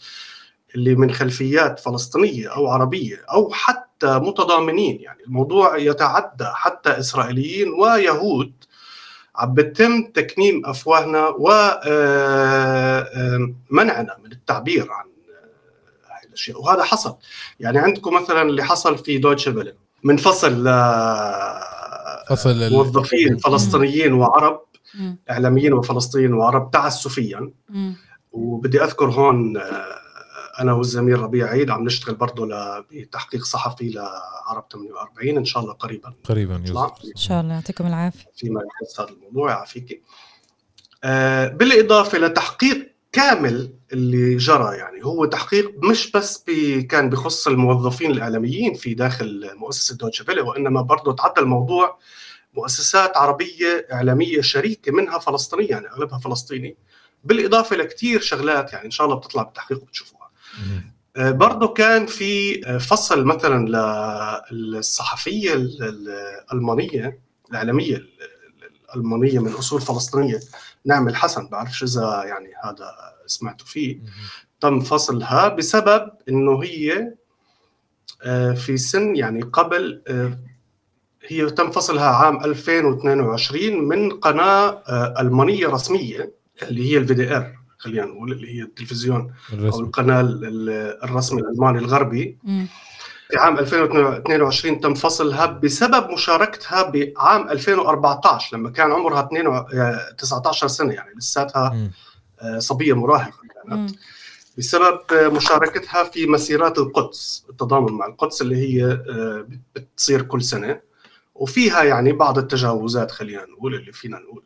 [0.74, 5.00] اللي من خلفيات فلسطينية أو عربية أو حتى متضامنين.
[5.00, 8.52] يعني الموضوع يتعدى حتى إسرائيليين ويهود.
[9.36, 11.86] عم بتم تكميم أفواهنا ومنعنا
[14.24, 16.60] من التعبير عن آه، هاي الأشياء.
[16.62, 17.16] وهذا حصل.
[17.60, 19.72] يعني عندكم مثلا اللي حصل في دويتشه فيلن
[20.04, 25.18] من فصل آه، فصل موظفين فلسطينيين وعرب مم.
[25.30, 27.50] إعلاميين وفلسطينيين وعرب تعسفيا.
[27.68, 27.96] مم.
[28.32, 29.99] وبدي أذكر هون آه،
[30.60, 35.72] أنا والزميل ربيع عيد عم نشتغل برضه ل- بتحقيق صحفي لعرب 48 إن شاء الله
[35.72, 36.14] قريبا.
[36.24, 37.54] قريبا يوسف إن شاء الله.
[37.54, 38.24] يعطيكم العافية.
[38.36, 39.50] فيما يخص هذا الموضوع.
[39.50, 40.02] يعافيك.
[41.04, 48.10] آه، بالإضافة لتحقيق كامل اللي جرى يعني هو تحقيق مش بس بي كان بخص الموظفين
[48.10, 51.98] الإعلاميين في داخل مؤسسة دوتشه فيلي وإنما برضه تعدى الموضوع
[52.54, 56.76] مؤسسات عربية إعلامية شريكة منها فلسطينية يعني أغلبها فلسطيني.
[57.24, 60.19] بالإضافة لكثير شغلات يعني إن شاء الله بتطلع بالتحقيق وبتشوفوها.
[61.16, 63.68] برضه كان في آه، فصل مثلا
[64.52, 66.08] للصحفية ال- ال-
[66.52, 67.18] الألمانية
[67.50, 68.08] الإعلامية ال-
[68.62, 70.40] ال- الألمانية من أصول فلسطينية
[70.84, 72.90] نعمل حسن بعرفش إذا يعني هذا
[73.26, 73.98] سمعتوا فيه.
[74.60, 77.14] تم فصلها بسبب إنه هي
[78.22, 80.38] آه، في سن يعني قبل آه،
[81.26, 86.32] هي تم فصلها عام 2022 من قناة آه، ألمانية رسمية
[86.62, 89.20] اللي هي ال WDR خلينا نقول اللي هي التلفزيون
[89.52, 92.66] أو الرسم القناة ال- ال- الرسمي الألماني الغربي مم.
[93.30, 100.92] في عام 2022 تم فصلها بسبب مشاركتها بعام 2014 لما كان عمرها 22 19 سنة
[100.92, 101.90] يعني لساتها.
[102.42, 103.96] آه، صبية مراهقة كانت مم.
[104.58, 110.42] بسبب آه، مشاركتها في مسيرات القدس التضامن مع القدس اللي هي آه، بت- بتصير كل
[110.42, 110.80] سنة
[111.34, 114.42] وفيها يعني بعض التجاوزات خلينا نقول اللي فينا نقول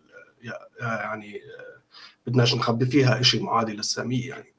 [0.46, 1.73] آه، آه، يعني آه،
[2.26, 4.54] بدناش نخبي فيها شيء معادي للساميه يعني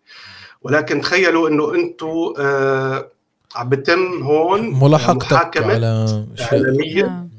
[0.61, 3.11] ولكن تخيلوا إنه أنتم آه،
[3.55, 7.29] عم بتم هون ملاحقتك محاكمة على شيء إعلامية آه.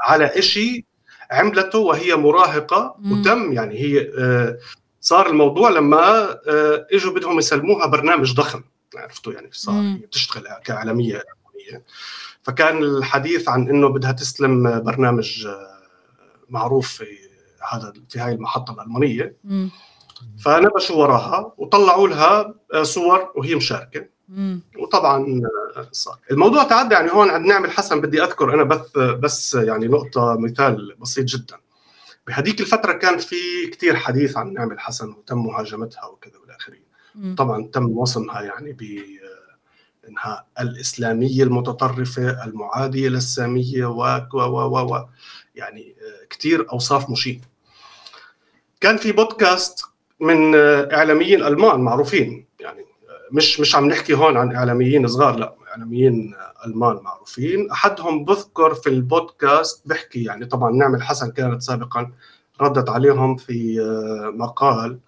[0.00, 0.84] على شيء
[1.30, 3.12] عملته وهي مراهقة مم.
[3.12, 4.58] وتم يعني هي آه،
[5.00, 8.62] صار الموضوع لما آه، إجوا بدهم يسلموها برنامج ضخم
[8.96, 10.00] عرفتوا يعني صار مم.
[10.04, 11.22] بتشتغل كإعلامية.
[12.42, 15.78] فكان الحديث عن إنه بدها تسلم برنامج آه،
[16.48, 17.04] معروف في
[17.72, 19.70] هذا في هاي المحطة الألمانية مم.
[20.44, 24.60] فنبشوا وراها وطلعوا لها آه، صور وهي مشاركة مم.
[24.78, 25.42] وطبعا
[25.76, 29.88] آه، صار الموضوع تعدى يعني هون عند نعمل حسن بدي أذكر أنا بس بس يعني
[29.88, 31.56] نقطة مثال بسيط جدا
[32.26, 37.34] بهذيك الفترة كان في كتير حديث عن نعمل حسن وتم مهاجمتها وكذا والى اخره.
[37.36, 38.82] طبعا تم وصمها يعني ب
[40.08, 45.08] إنها الإسلامية المتطرفة المعادية للساميه و و و و,
[45.54, 47.51] يعني آه، كتير أوصاف مشينه
[48.82, 49.84] كان في بودكاست
[50.20, 50.54] من
[50.92, 52.84] إعلاميين ألمان معروفين يعني
[53.30, 56.34] مش مش عم نحكي هون عن إعلاميين صغار لا إعلاميين
[56.66, 62.12] ألمان معروفين أحدهم بذكر في البودكاست بحكي يعني طبعا نعمل حسن كانت سابقا
[62.60, 63.80] ردت عليهم في
[64.34, 64.98] مقال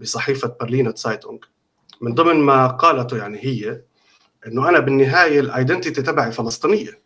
[0.00, 1.38] بصحيفة Berliner Zeitung
[2.00, 3.80] من ضمن ما قالته يعني هي
[4.46, 7.00] إنه أنا بالنهاية ال identity تبعي فلسطينية.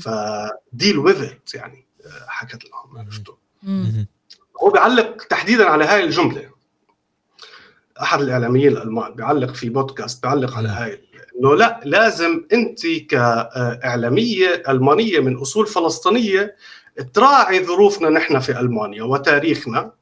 [0.00, 3.34] ف deal with it يعني آه، حكت لهم عرفتوا.
[4.62, 6.50] هو بيعلق تحديدا على هاي الجملة
[8.02, 10.68] أحد الإعلاميين الألمان بيعلق في بودكاست بيعلق على.
[10.68, 11.00] هاي
[11.40, 16.56] إنه لا لازم أنت كإعلامية ألمانية من أصول فلسطينية
[17.14, 19.92] تراعي ظروفنا نحن في ألمانيا وتاريخنا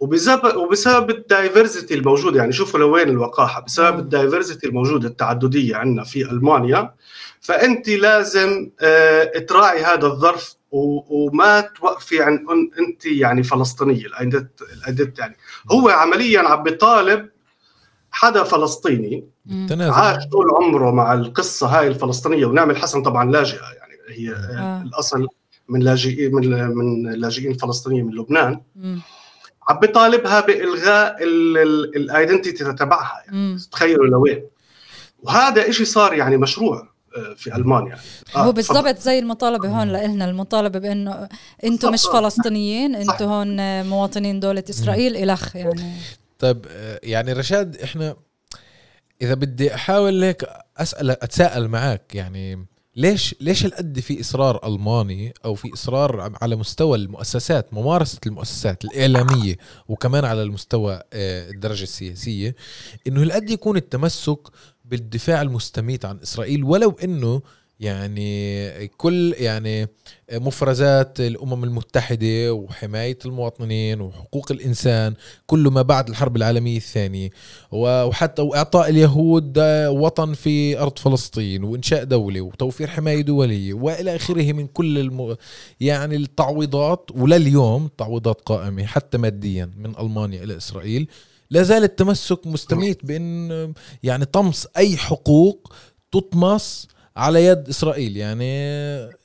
[0.00, 3.98] وبسبب وبسبب ال diversity الموجودة يعني شوفوا لوين الوقاحة بسبب.
[3.98, 6.94] ال diversity الموجودة التعددية عندنا في ألمانيا
[7.40, 14.50] فأنت لازم آه، تراعي هذا الظرف وما توقفي عن أن انت يعني فلسطينية ال identity
[14.78, 15.36] ال identity يعني
[15.72, 17.30] هو عمليا عم بيطالب
[18.10, 19.24] حدا فلسطيني.
[19.68, 24.82] تنازل عاش طول عمره مع القصة هاي الفلسطينية ونعمل حسن طبعا لاجئه يعني هي آه.
[24.82, 25.26] الأصل
[25.68, 29.00] من لاجئين من من اللاجئين الفلسطينيين من لبنان مم.
[29.68, 31.16] عم بيطالبها بإلغاء
[31.96, 33.58] الأيدنتيتي تبعها يعني.
[33.72, 34.42] تخيلوا لوين
[35.22, 36.89] وهذا إشي صار يعني مشروع
[37.36, 37.98] في ألمانيا.
[38.36, 38.52] آه، هو.
[38.52, 41.28] بالضبط زي المطالبة هون لإلنا المطالبة بأنه
[41.64, 42.02] أنتم مش.
[42.02, 45.92] فلسطينيين أنتم هون مواطنين دولة إسرائيل إلخ يعني.
[46.38, 46.66] طيب
[47.02, 48.16] يعني رشاد إحنا
[49.22, 50.46] إذا بدي أحاول هيك
[50.76, 56.98] أسأل أتساءل معك يعني ليش ليش هالقد في إصرار ألماني أو في إصرار على مستوى
[56.98, 59.56] المؤسسات ممارسة المؤسسات الإعلامية
[59.88, 62.54] وكمان على المستوى آه، الدرجة السياسية؟
[63.06, 64.38] إنه هالقد يكون التمسك
[64.90, 67.42] بالدفاع المستميت عن إسرائيل ولو إنه
[67.80, 69.88] يعني كل يعني
[70.32, 75.14] مفرزات الأمم المتحدة وحماية المواطنين وحقوق الإنسان
[75.46, 77.30] كل ما بعد الحرب العالمية الثانية
[77.72, 84.66] وحتى وإعطاء اليهود وطن في أرض فلسطين وإنشاء دولة وتوفير حماية دولية وإلى آخره من
[84.66, 85.36] كل الم...
[85.80, 91.08] يعني التعويضات ولليوم تعويضات قائمة حتى ماديا من ألمانيا إلى إسرائيل.
[91.50, 95.72] لا زال التمسك مستميت بإن يعني طمس أي حقوق
[96.12, 98.16] تطمس على يد إسرائيل.
[98.16, 98.54] يعني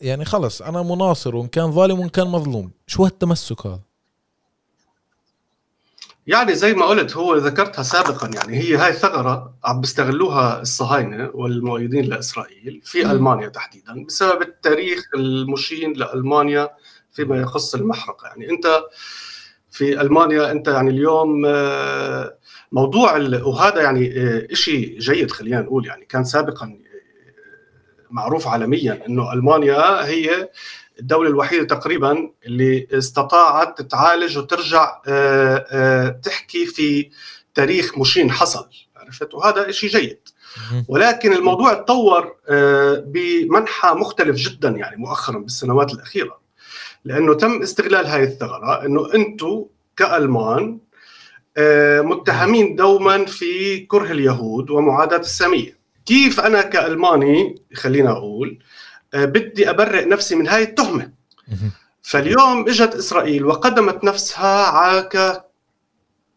[0.01, 2.71] يعني خلص أنا مناصر وإن كان ظالم وإن كان مظلوم.
[2.87, 3.79] شو هالتمسك هذا؟
[6.27, 8.31] يعني زي ما قلت هو ذكرتها سابقا.
[8.35, 13.11] يعني هي هاي ثغره عم بيستغلوها الصهاينة والمؤيدين لإسرائيل في.
[13.11, 16.69] ألمانيا تحديدا بسبب التاريخ المشين لألمانيا
[17.11, 18.27] فيما يخص المحرقة.
[18.27, 18.67] يعني أنت
[19.75, 22.37] في ألمانيا أنت يعني اليوم آه،
[22.71, 29.05] موضوع ال- وهذا يعني آه، شيء جيد خلينا نقول يعني كان سابقا آه، معروف عالميا
[29.07, 30.49] إنه ألمانيا هي
[30.99, 35.01] الدولة الوحيدة تقريبا اللي استطاعت تعالج وترجع
[36.23, 37.09] تحكي في
[37.55, 38.65] تاريخ مشين حصل
[38.95, 40.19] عرفت؟ وهذا شيء جيد.
[40.87, 42.35] ولكن الموضوع تطور
[43.05, 46.44] بمنحى مختلف جدا يعني مؤخرا بالسنوات الأخيرة.
[47.05, 49.65] لأنه تم استغلال هاي الثغرة أنه أنتم
[49.97, 50.79] كألمان
[51.57, 55.77] آه، متهمين دوما في كره اليهود ومعاداة السامية.
[56.05, 58.59] كيف أنا كألماني خلينا أقول
[59.13, 61.11] آه، بدي أبرئ نفسي من هاي التهمة؟
[62.01, 65.43] فاليوم إجت إسرائيل وقدمت نفسها ك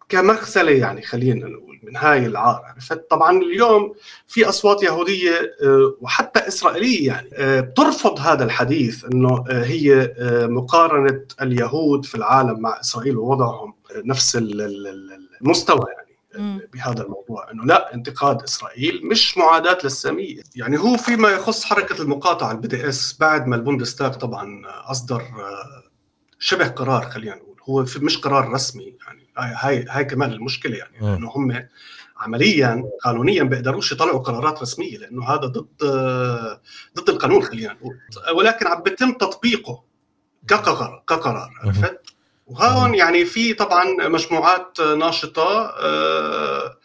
[0.09, 1.68] كمغسلة يعني خلينا نقول.
[1.83, 2.63] من هاي العار.
[2.65, 3.95] عرفت طبعا اليوم
[4.27, 10.15] في أصوات يهودية آه، وحتى إسرائيلية يعني آه، بترفض هذا الحديث إنه آه، هي
[10.49, 16.09] مقارنة اليهود في العالم مع إسرائيل ووضعهم نفس ال- ال- ال- المستوى يعني.
[16.73, 17.51] بهذا الموضوع.
[17.53, 23.17] إنه لا انتقاد إسرائيل مش معاداة للساميه يعني هو فيما يخص حركة المقاطعة ال BDS
[23.21, 25.23] بعد ما البوندستاغ طبعا أصدر
[26.39, 27.57] شبه قرار خلينا نقول.
[27.69, 29.28] هو مش قرار رسمي يعني.
[29.39, 31.17] هاي هاي, هاي كمان المشكلة يعني آه.
[31.17, 31.69] انه هم
[32.17, 36.61] عمليا قانونيا بيقدروش يطلعوا قرارات رسمية لأنه هذا ضد آه،
[36.99, 37.97] ضد القانون خلينا نقول.
[38.35, 39.83] ولكن عم بيتم تطبيقه
[40.49, 42.01] كقرار كقرار عرفت؟
[42.47, 46.77] وهون يعني في طبعا مجموعات ناشطة آه،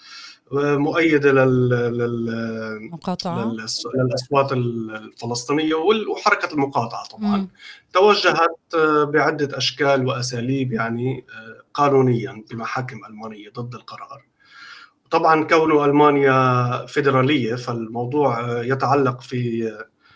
[0.53, 2.89] مؤيدة لل, لل...
[2.91, 3.43] مقاطعة.
[3.43, 5.75] للأس- للأصوات الفلسطينية
[6.11, 7.37] وحركة المقاطعة طبعا.
[7.37, 7.49] مم.
[7.93, 14.25] توجهت آه، بعدة أشكال وأساليب يعني آه، قانونيا بمحاكم ألمانية ضد القرار.
[15.11, 19.71] طبعا كونه ألمانيا فيدرالية فالموضوع يتعلق في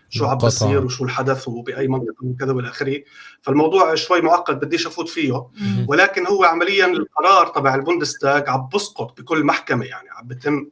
[0.10, 0.38] شو عم.
[0.38, 3.04] بصير وشو الحدث وبأي منطقة وكذا والى آخره.
[3.42, 5.48] فالموضوع شوي معقد بديش أفوت فيه.
[5.88, 10.70] ولكن هو عمليا القرار تبع البوندستاغ عم بسقط بكل محكمة يعني عم بتم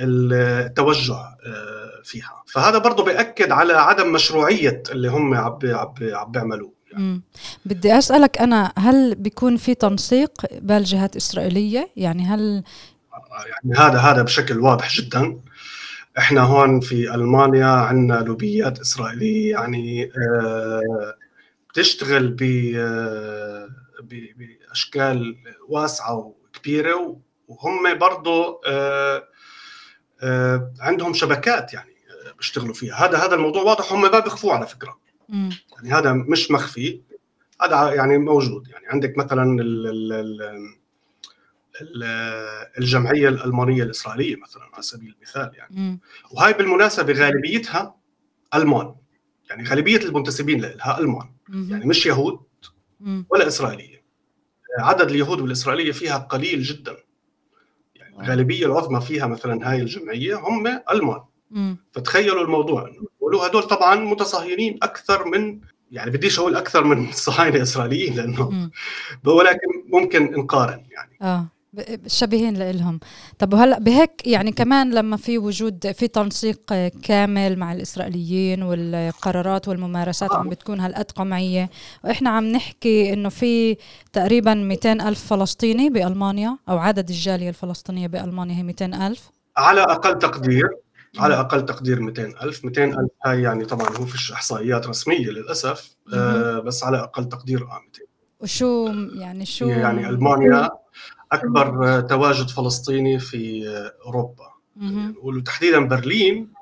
[0.00, 2.42] التوجه آه، فيها.
[2.46, 5.58] فهذا برضه بيأكد على عدم مشروعية اللي هم عم
[6.02, 6.72] عم بيعملوه.
[6.98, 7.22] مم.
[7.64, 12.62] بدي أسألك أنا هل بيكون في تنسيق بالجهات إسرائيلية يعني هل
[13.46, 15.40] يعني هذا هذا بشكل واضح جدا.
[16.18, 19.50] إحنا هون في ألمانيا عندنا لوبيات إسرائيلية.
[19.52, 21.14] يعني آه،
[21.70, 22.42] بتشتغل ب
[22.76, 23.68] آه،
[24.02, 24.32] ب-
[24.68, 25.36] بأشكال
[25.68, 27.16] واسعة وكبيرة.
[27.48, 29.22] وهم برضه آه،
[30.22, 31.94] آه، عندهم شبكات يعني
[32.36, 32.94] بيشتغلوا فيها.
[32.94, 33.92] هذا هذا الموضوع واضح.
[33.92, 35.03] هم ما بيخفوه على فكرة.
[35.28, 37.00] يعني هذا مش مخفي
[37.62, 38.68] هذا يعني موجود.
[38.68, 40.42] يعني عندك مثلا ال ال ال
[41.82, 42.02] ال
[42.78, 45.76] الجمعية الألمانية الإسرائيلية مثلا على سبيل المثال يعني.
[45.76, 46.00] مم.
[46.30, 47.96] وهاي بالمناسبة غالبيتها
[48.54, 48.94] ألمان.
[49.50, 51.30] يعني غالبية المنتسبين لها ألمان.
[51.70, 52.40] يعني مش يهود.
[53.30, 54.04] ولا إسرائيلية.
[54.78, 56.96] عدد اليهود والاسرائيليه فيها قليل جدا.
[57.94, 61.20] يعني الغالبية العظمى فيها مثلا هاي الجمعية هم ألمان.
[61.92, 65.60] فتخيلوا الموضوع إنه بيقولوا هدول طبعا متصهينين أكثر من
[65.90, 68.70] يعني بديش أقول أكثر من صهاينة إسرائيليين لأنه.
[69.26, 71.18] ولكن ممكن نقارن يعني.
[71.22, 71.46] آه.
[72.06, 73.00] شبيهين لإلهم.
[73.38, 76.60] طب وهلأ بهيك يعني كمان لما في وجود في تنسيق
[77.02, 81.70] كامل مع الإسرائيليين والقرارات والممارسات عم بتكون هالقد قمعية
[82.04, 83.76] وإحنا عم نحكي إنه في
[84.12, 89.30] تقريبا 200 ألف فلسطيني بألمانيا أو عدد الجالية الفلسطينية بألمانيا هي 200 ألف.
[89.56, 90.83] على أقل تقدير
[91.18, 92.64] على أقل تقدير 200 ألف.
[92.64, 97.62] 200 ألف هاي يعني طبعا هو فيش إحصائيات رسمية للأسف آه بس على أقل تقدير
[97.62, 98.02] آه 200
[98.40, 100.70] وشو يعني شو يعني ألمانيا
[101.32, 104.48] أكبر آه، تواجد فلسطيني في آه، أوروبا.
[104.76, 105.10] مهم.
[105.10, 106.52] نقول تحديدا برلين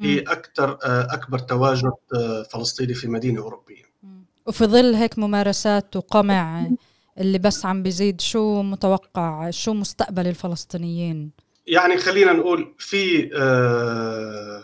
[0.00, 0.24] هي مم.
[0.28, 3.84] أكثر آه، أكبر تواجد آه، فلسطيني في مدينة أوروبية.
[4.02, 4.24] مم.
[4.46, 6.70] وفي ظل هيك ممارسات وقمع
[7.18, 11.30] اللي بس عم بيزيد شو متوقع شو مستقبل الفلسطينيين؟
[11.68, 14.62] يعني خلينا نقول في آه،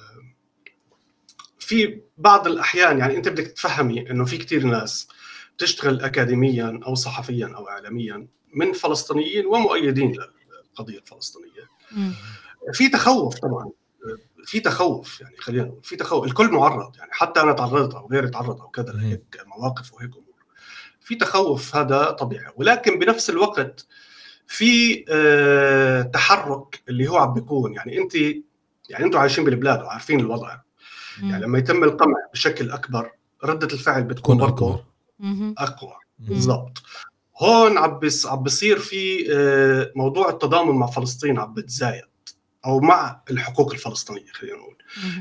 [1.59, 5.09] في بعض الأحيان يعني أنت بدك تفهمي إنه في كتير ناس
[5.57, 11.69] بتشتغل اكاديميا أو صحفيا أو اعلاميا من فلسطينيين ومؤيدين للقضيه الفلسطينيه.
[12.73, 13.71] في تخوف طبعا
[14.45, 18.29] في تخوف يعني خلينا نقول في تخوف الكل معرض يعني حتى أنا تعرضت أو غيري
[18.29, 18.93] تعرض أو كذا.
[18.93, 20.35] لهيك مواقف وهيك أمور
[21.01, 23.87] في تخوف هذا طبيعي ولكن بنفس الوقت
[24.55, 28.15] في آه، تحرك اللي هو عم بيكون يعني انت
[28.89, 30.57] يعني أنتم عايشين بالبلاد وعارفين الوضع
[31.23, 31.31] مم.
[31.31, 33.11] يعني لما يتم القمع بشكل أكبر
[33.45, 34.85] ردة الفعل بتكون برضه.
[35.59, 36.29] أقوى مم.
[36.29, 36.83] بالضبط
[37.37, 42.03] هون عم بس عم بصير في آه، موضوع التضامن مع فلسطين عم بتزايد
[42.67, 44.77] أو مع الحقوق الفلسطينية خلينا نقول.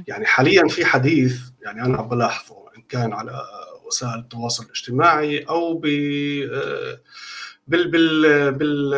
[0.07, 3.41] يعني حاليا في حديث يعني أنا عم بلاحظه إن كان على
[3.85, 5.85] وسائل التواصل الاجتماعي أو ب
[6.53, 6.99] آه،
[7.67, 8.89] بال بال بال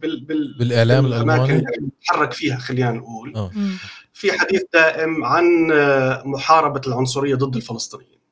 [0.00, 1.64] بال بال بالإعلام الألماني.
[2.14, 3.32] اللي فيها خلينا نقول.
[3.36, 3.76] مم.
[4.12, 8.22] في حديث دائم عن آه، محاربة العنصرية ضد الفلسطينيين.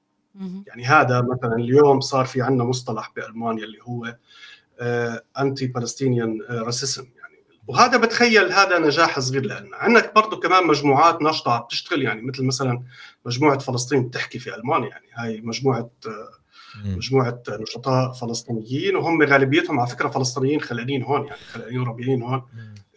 [0.67, 4.17] يعني هذا مثلا اليوم صار في عندنا مصطلح بألمانيا اللي هو
[5.39, 11.53] انتي بالستينيان راسيزم يعني وهذا بتخيل هذا نجاح صغير لنا عندك برضه كمان مجموعات ناشطة
[11.53, 12.83] عم تشتغل يعني مثل مثلا
[13.27, 14.89] مجموعة فلسطين بتحكي في ألمانيا.
[14.89, 16.40] يعني هاي مجموعة آه،.
[16.85, 22.43] مجموعة نشطاء فلسطينيين وهم غالبيتهم على فكرة فلسطينيين خلانين هون يعني خلانين ربيعيين هون.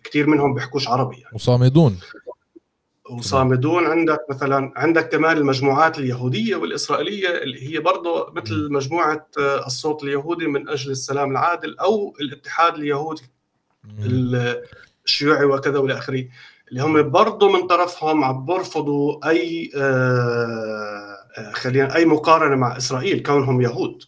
[0.04, 1.36] كثير منهم بيحكوش عربي يعني.
[1.36, 2.00] وصامدون.
[3.10, 10.04] وصامدون عندك مثلا عندك كمان المجموعات اليهودية والإسرائيلية اللي هي برضه مثل مجموعة آه، الصوت
[10.04, 13.24] اليهودي من أجل السلام العادل أو الاتحاد اليهودي.
[15.06, 16.26] الشيوعي وكذا والى آخره
[16.70, 21.13] اللي هم برضه من طرفهم عم برفضوا أي آه،
[21.54, 24.04] خلينا أي مقارنة مع إسرائيل كونهم يهود.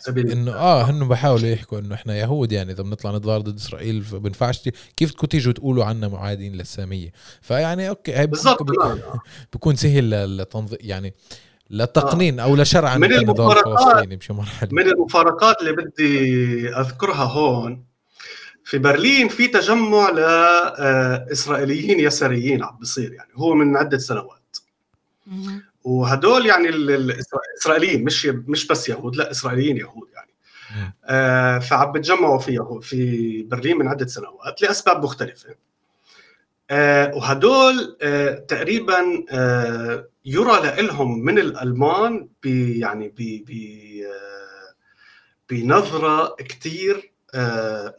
[0.00, 0.30] سبيل.
[0.30, 2.72] انه آه هن بحاولوا يحكوا إنه إحنا يهود يعني.
[2.72, 7.88] إذا بنطلع نتظاهر ضد إسرائيل بنفعش ت- كيف بدكم تيجوا تقولوا عنا معادين للسامية؟ فيعني
[7.88, 8.62] أوكي هي بالضبط.
[8.62, 9.18] بيكون- نعم.
[9.52, 11.14] بيكون سهل للتنظيم يعني
[11.70, 13.96] لتقنين أو لشرع من المفارقات-
[14.72, 17.84] من المفارقات اللي بدي أذكرها هون
[18.64, 23.30] في برلين في تجمع لاسرائيليين يساريين عم بيصير يعني.
[23.36, 24.56] هو من عدة سنوات.
[25.84, 30.30] وهدول يعني ال- ال- الاسرائيليين مش مش بس يهود لا إسرائيليين يهود يعني.
[31.04, 35.54] آه، فعم بتجمعوا في في برلين من عدة سنوات لأسباب مختلفة.
[36.70, 43.50] آه، وهدول آه، تقريبا آه، يرى لهم من الألمان ب يعني ب ب
[44.04, 44.74] آه،
[45.50, 47.12] بنظرة كثير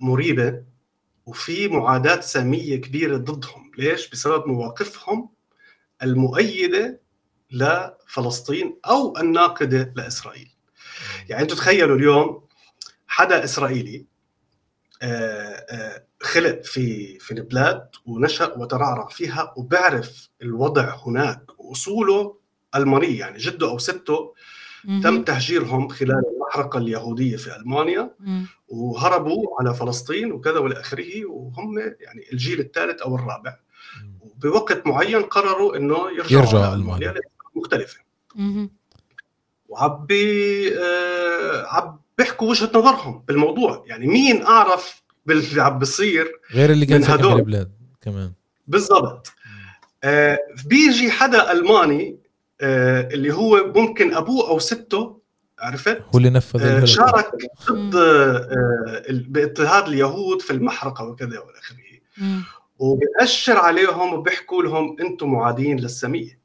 [0.02, 0.64] مريبة.
[1.26, 3.72] وفي معاداة سامية كبيرة ضدهم.
[3.78, 5.30] ليش؟ بسبب مواقفهم
[6.04, 7.00] المؤيدة
[7.52, 10.52] لفلسطين أو الناقده لإسرائيل
[11.30, 12.44] يعني أنتم تخيلوا اليوم
[13.08, 14.06] حدا إسرائيلي
[15.02, 22.38] آه، آه، خلق في في البلاد ونشأ وترعرع فيها وبعرف الوضع هناك وأصوله
[22.76, 24.34] ألمانية يعني جده أو سته.
[25.04, 28.16] تم تهجيرهم خلال المحرقة اليهودية في ألمانيا.
[28.68, 33.58] وهربوا على فلسطين وكذا والى آخره وهم يعني الجيل الثالث أو الرابع
[34.22, 36.74] وبوقت معين قرروا إنه يرجعوا ألمانيا.
[36.76, 37.22] ألمانيا
[37.62, 38.00] مختلفة.
[39.70, 40.08] وعم
[40.82, 47.04] آه، عم بيحكوا وجهة نظرهم بالموضوع يعني مين أعرف باللي عم بيصير غير اللي ساكن
[47.04, 47.36] هدول.
[47.36, 48.34] بالبلاد كمان
[48.68, 49.34] بالضبط
[50.04, 52.20] آه، بيجي حدا ألماني
[52.62, 55.22] آه، اللي هو ممكن أبوه أو سته
[55.60, 56.86] عرفت هو اللي نفذ آه،.
[56.86, 57.32] شارك.
[57.72, 58.48] ضد آه،
[59.10, 61.78] ال- باضطهاد اليهود في المحرقة وكذا والى اخره.
[62.80, 66.41] وبيأشر عليهم وبيحكوا لهم أنتم معادين للسمية مم.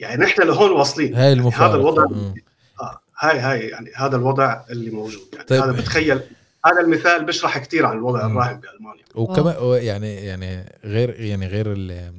[0.00, 1.14] يعني نحن لهون واصلين.
[1.14, 2.34] هاي يعني هذا الوضع مم.
[2.80, 5.28] آه هاي هاي يعني هذا الوضع اللي موجود.
[5.32, 5.62] يعني طيب.
[5.62, 6.20] هذا بتخيل
[6.66, 8.26] هذا المثال بيشرح كثير عن الوضع.
[8.26, 9.04] الراهن بألمانيا.
[9.14, 12.12] وكمان يعني يعني غير يعني غير ال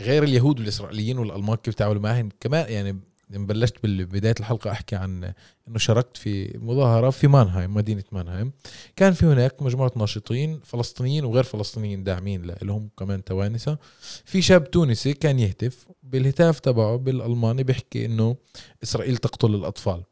[0.00, 5.32] غير اليهود والإسرائيليين والألمان كيف تعاملوا معهم كمان يعني بلشت ببدايه الحلقة أحكي عن
[5.68, 8.52] إنه شاركت في مظاهرة في مانهايم مدينة مانهايم.
[8.96, 13.78] كان في هناك مجموعة ناشطين فلسطينيين وغير فلسطينيين داعمين لهم كمان توانسة.
[14.24, 18.36] في شاب تونسي كان يهتف بالهتاف تبعه بالألماني بيحكي إنه
[18.82, 20.02] إسرائيل تقتل الأطفال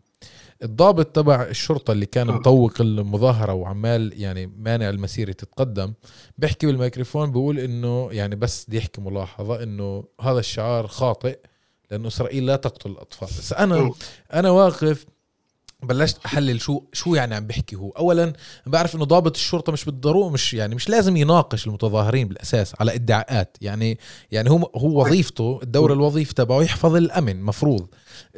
[0.63, 2.33] الضابط تبع الشرطة اللي كان آه.
[2.33, 5.93] مطوق المظاهرة وعمال يعني مانع المسيرة تتقدم
[6.39, 11.39] بيحكي بالميكروفون بيقول إنه يعني بس بدي أحكي ملاحظة إنه هذا الشعار خاطئ
[11.91, 13.93] لأنه إسرائيل لا تقتل الأطفال بس أنا مم.
[14.33, 15.07] أنا واقف
[15.87, 17.91] بلشت أحلل شو شو يعني عم بحكي هو.
[17.91, 18.33] اولا
[18.67, 23.57] بعرف إنه ضابط الشرطة مش بالضرورة مش يعني مش لازم يناقش المتظاهرين بالأساس على إدعاءات.
[23.61, 23.99] يعني
[24.31, 27.87] يعني هو هو وظيفته الدور الوظيفي تبعه يحفظ الأمن مفروض.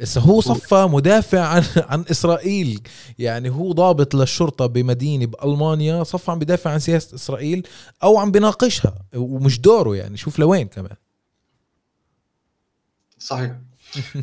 [0.01, 2.81] بس هو صفى مدافع عن عن إسرائيل
[3.19, 7.67] يعني هو ضابط للشرطة بمدينة بألمانيا صفى عم بدافع عن سياسة إسرائيل
[8.03, 10.95] أو عم بناقشها ومش دوره يعني شوف لوين كمان.
[13.19, 13.55] صحيح.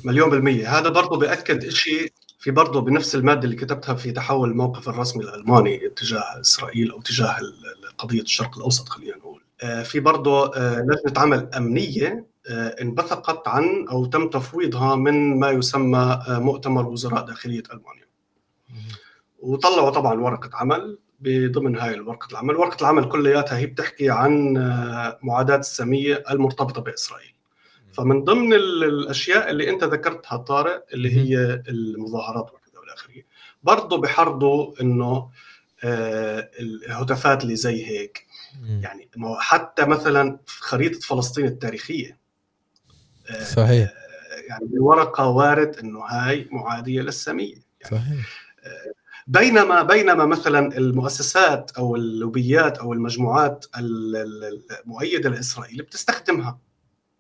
[0.05, 0.79] مليون بالمية.
[0.79, 2.13] هذا برضه بأكد شيء
[2.47, 7.39] في برضه بنفس المادة اللي كتبتها في تحول الموقف الرسمي الألماني تجاه إسرائيل أو تجاه
[7.39, 9.43] ال- قضية الشرق الأوسط خلينا نقول.
[9.63, 15.51] آه، في برضه آه، لجنة عمل أمنية آه، انبثقت عن أو تم تفويضها من ما
[15.51, 18.07] يسمى مؤتمر وزراء داخلية ألمانيا.
[19.39, 22.57] وطلعوا طبعا ورقة عمل بضمن هاي ورقة العمل.
[22.57, 24.53] ورقة العمل كلياتها هي بتحكي عن
[25.23, 27.35] معاداة السامية المرتبطة بإسرائيل.
[27.97, 33.23] فمن ضمن ال- الأشياء اللي أنت ذكرتها طارق اللي هي المظاهرات وكذا والى آخره.
[33.63, 35.31] برضه بحرضوا إنه
[35.85, 38.27] آه، الهتافات اللي زي هيك.
[38.81, 42.19] يعني حتى مثلا في خريطة فلسطين التاريخية.
[43.31, 43.93] آه، صحيح.
[44.49, 47.55] يعني بالورقه وارد إنه هاي معادية للسامية.
[47.81, 48.47] يعني صحيح.
[49.27, 56.59] بينما بينما مثلا المؤسسات أو اللوبيات أو المجموعات ال- ال- المؤيدة لإسرائيل بتستخدمها.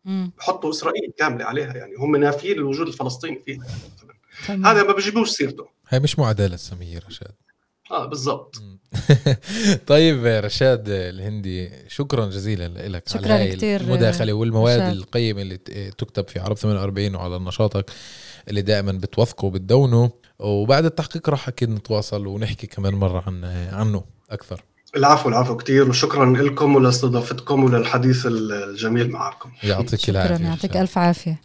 [0.06, 3.66] بحطوا إسرائيل كاملة عليها يعني هم نافين الوجود الفلسطيني فيها
[4.48, 4.66] تمام.
[4.66, 5.66] هذا ما بيجيبوش سيرته.
[5.88, 7.32] هاي مش معادلة الساميه رشاد.
[7.90, 8.62] آه بالضبط.
[9.86, 14.92] طيب رشاد الهندي شكرا جزيلا لك شكراً على هاي كتير، المداخلة والمواد رشاد.
[14.96, 15.56] القيمة اللي
[15.98, 17.90] تكتب في عرب 48 وعلى نشاطك
[18.48, 20.10] اللي دائما بتوثقه وبتدونه.
[20.38, 24.64] وبعد التحقيق راح أكيد نتواصل ونحكي كمان مرة عن عنه أكثر.
[24.96, 29.50] العفو العفو كثير وشكرا لكم ولاستضافتكم وللحديث الجميل معكم.
[29.62, 30.22] يعطيك شكرا.
[30.26, 30.44] العافية.
[30.44, 30.76] يعطيك رشاد.
[30.76, 31.40] ألف عافية.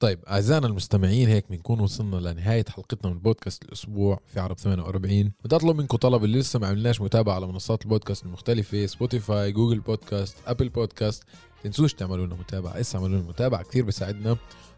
[0.00, 5.56] طيب أعزائنا المستمعين هيك بنكون وصلنا لنهاية حلقتنا من بودكاست الأسبوع في عرب 48 بدي
[5.56, 10.36] أطلب منكم طلب اللي لسه ما عملناش متابعة على منصات البودكاست المختلفة Spotify Google Podcast
[10.46, 11.24] Apple Podcast
[11.64, 12.80] تنسوش تعملوا لنا متابعة.
[12.80, 14.36] اسا اعملوا لنا متابعة كثير بيساعدنا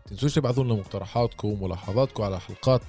[0.09, 2.81] تنسوش تبعثوا لنا مقترحاتكم وملاحظاتكم على الحلقات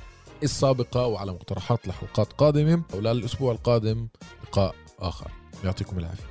[0.44, 4.08] السابقة وعلى مقترحات لحلقات قادمه وللاسبوع القادم
[4.44, 5.32] لقاء آخر.
[5.64, 6.31] يعطيكم العافية.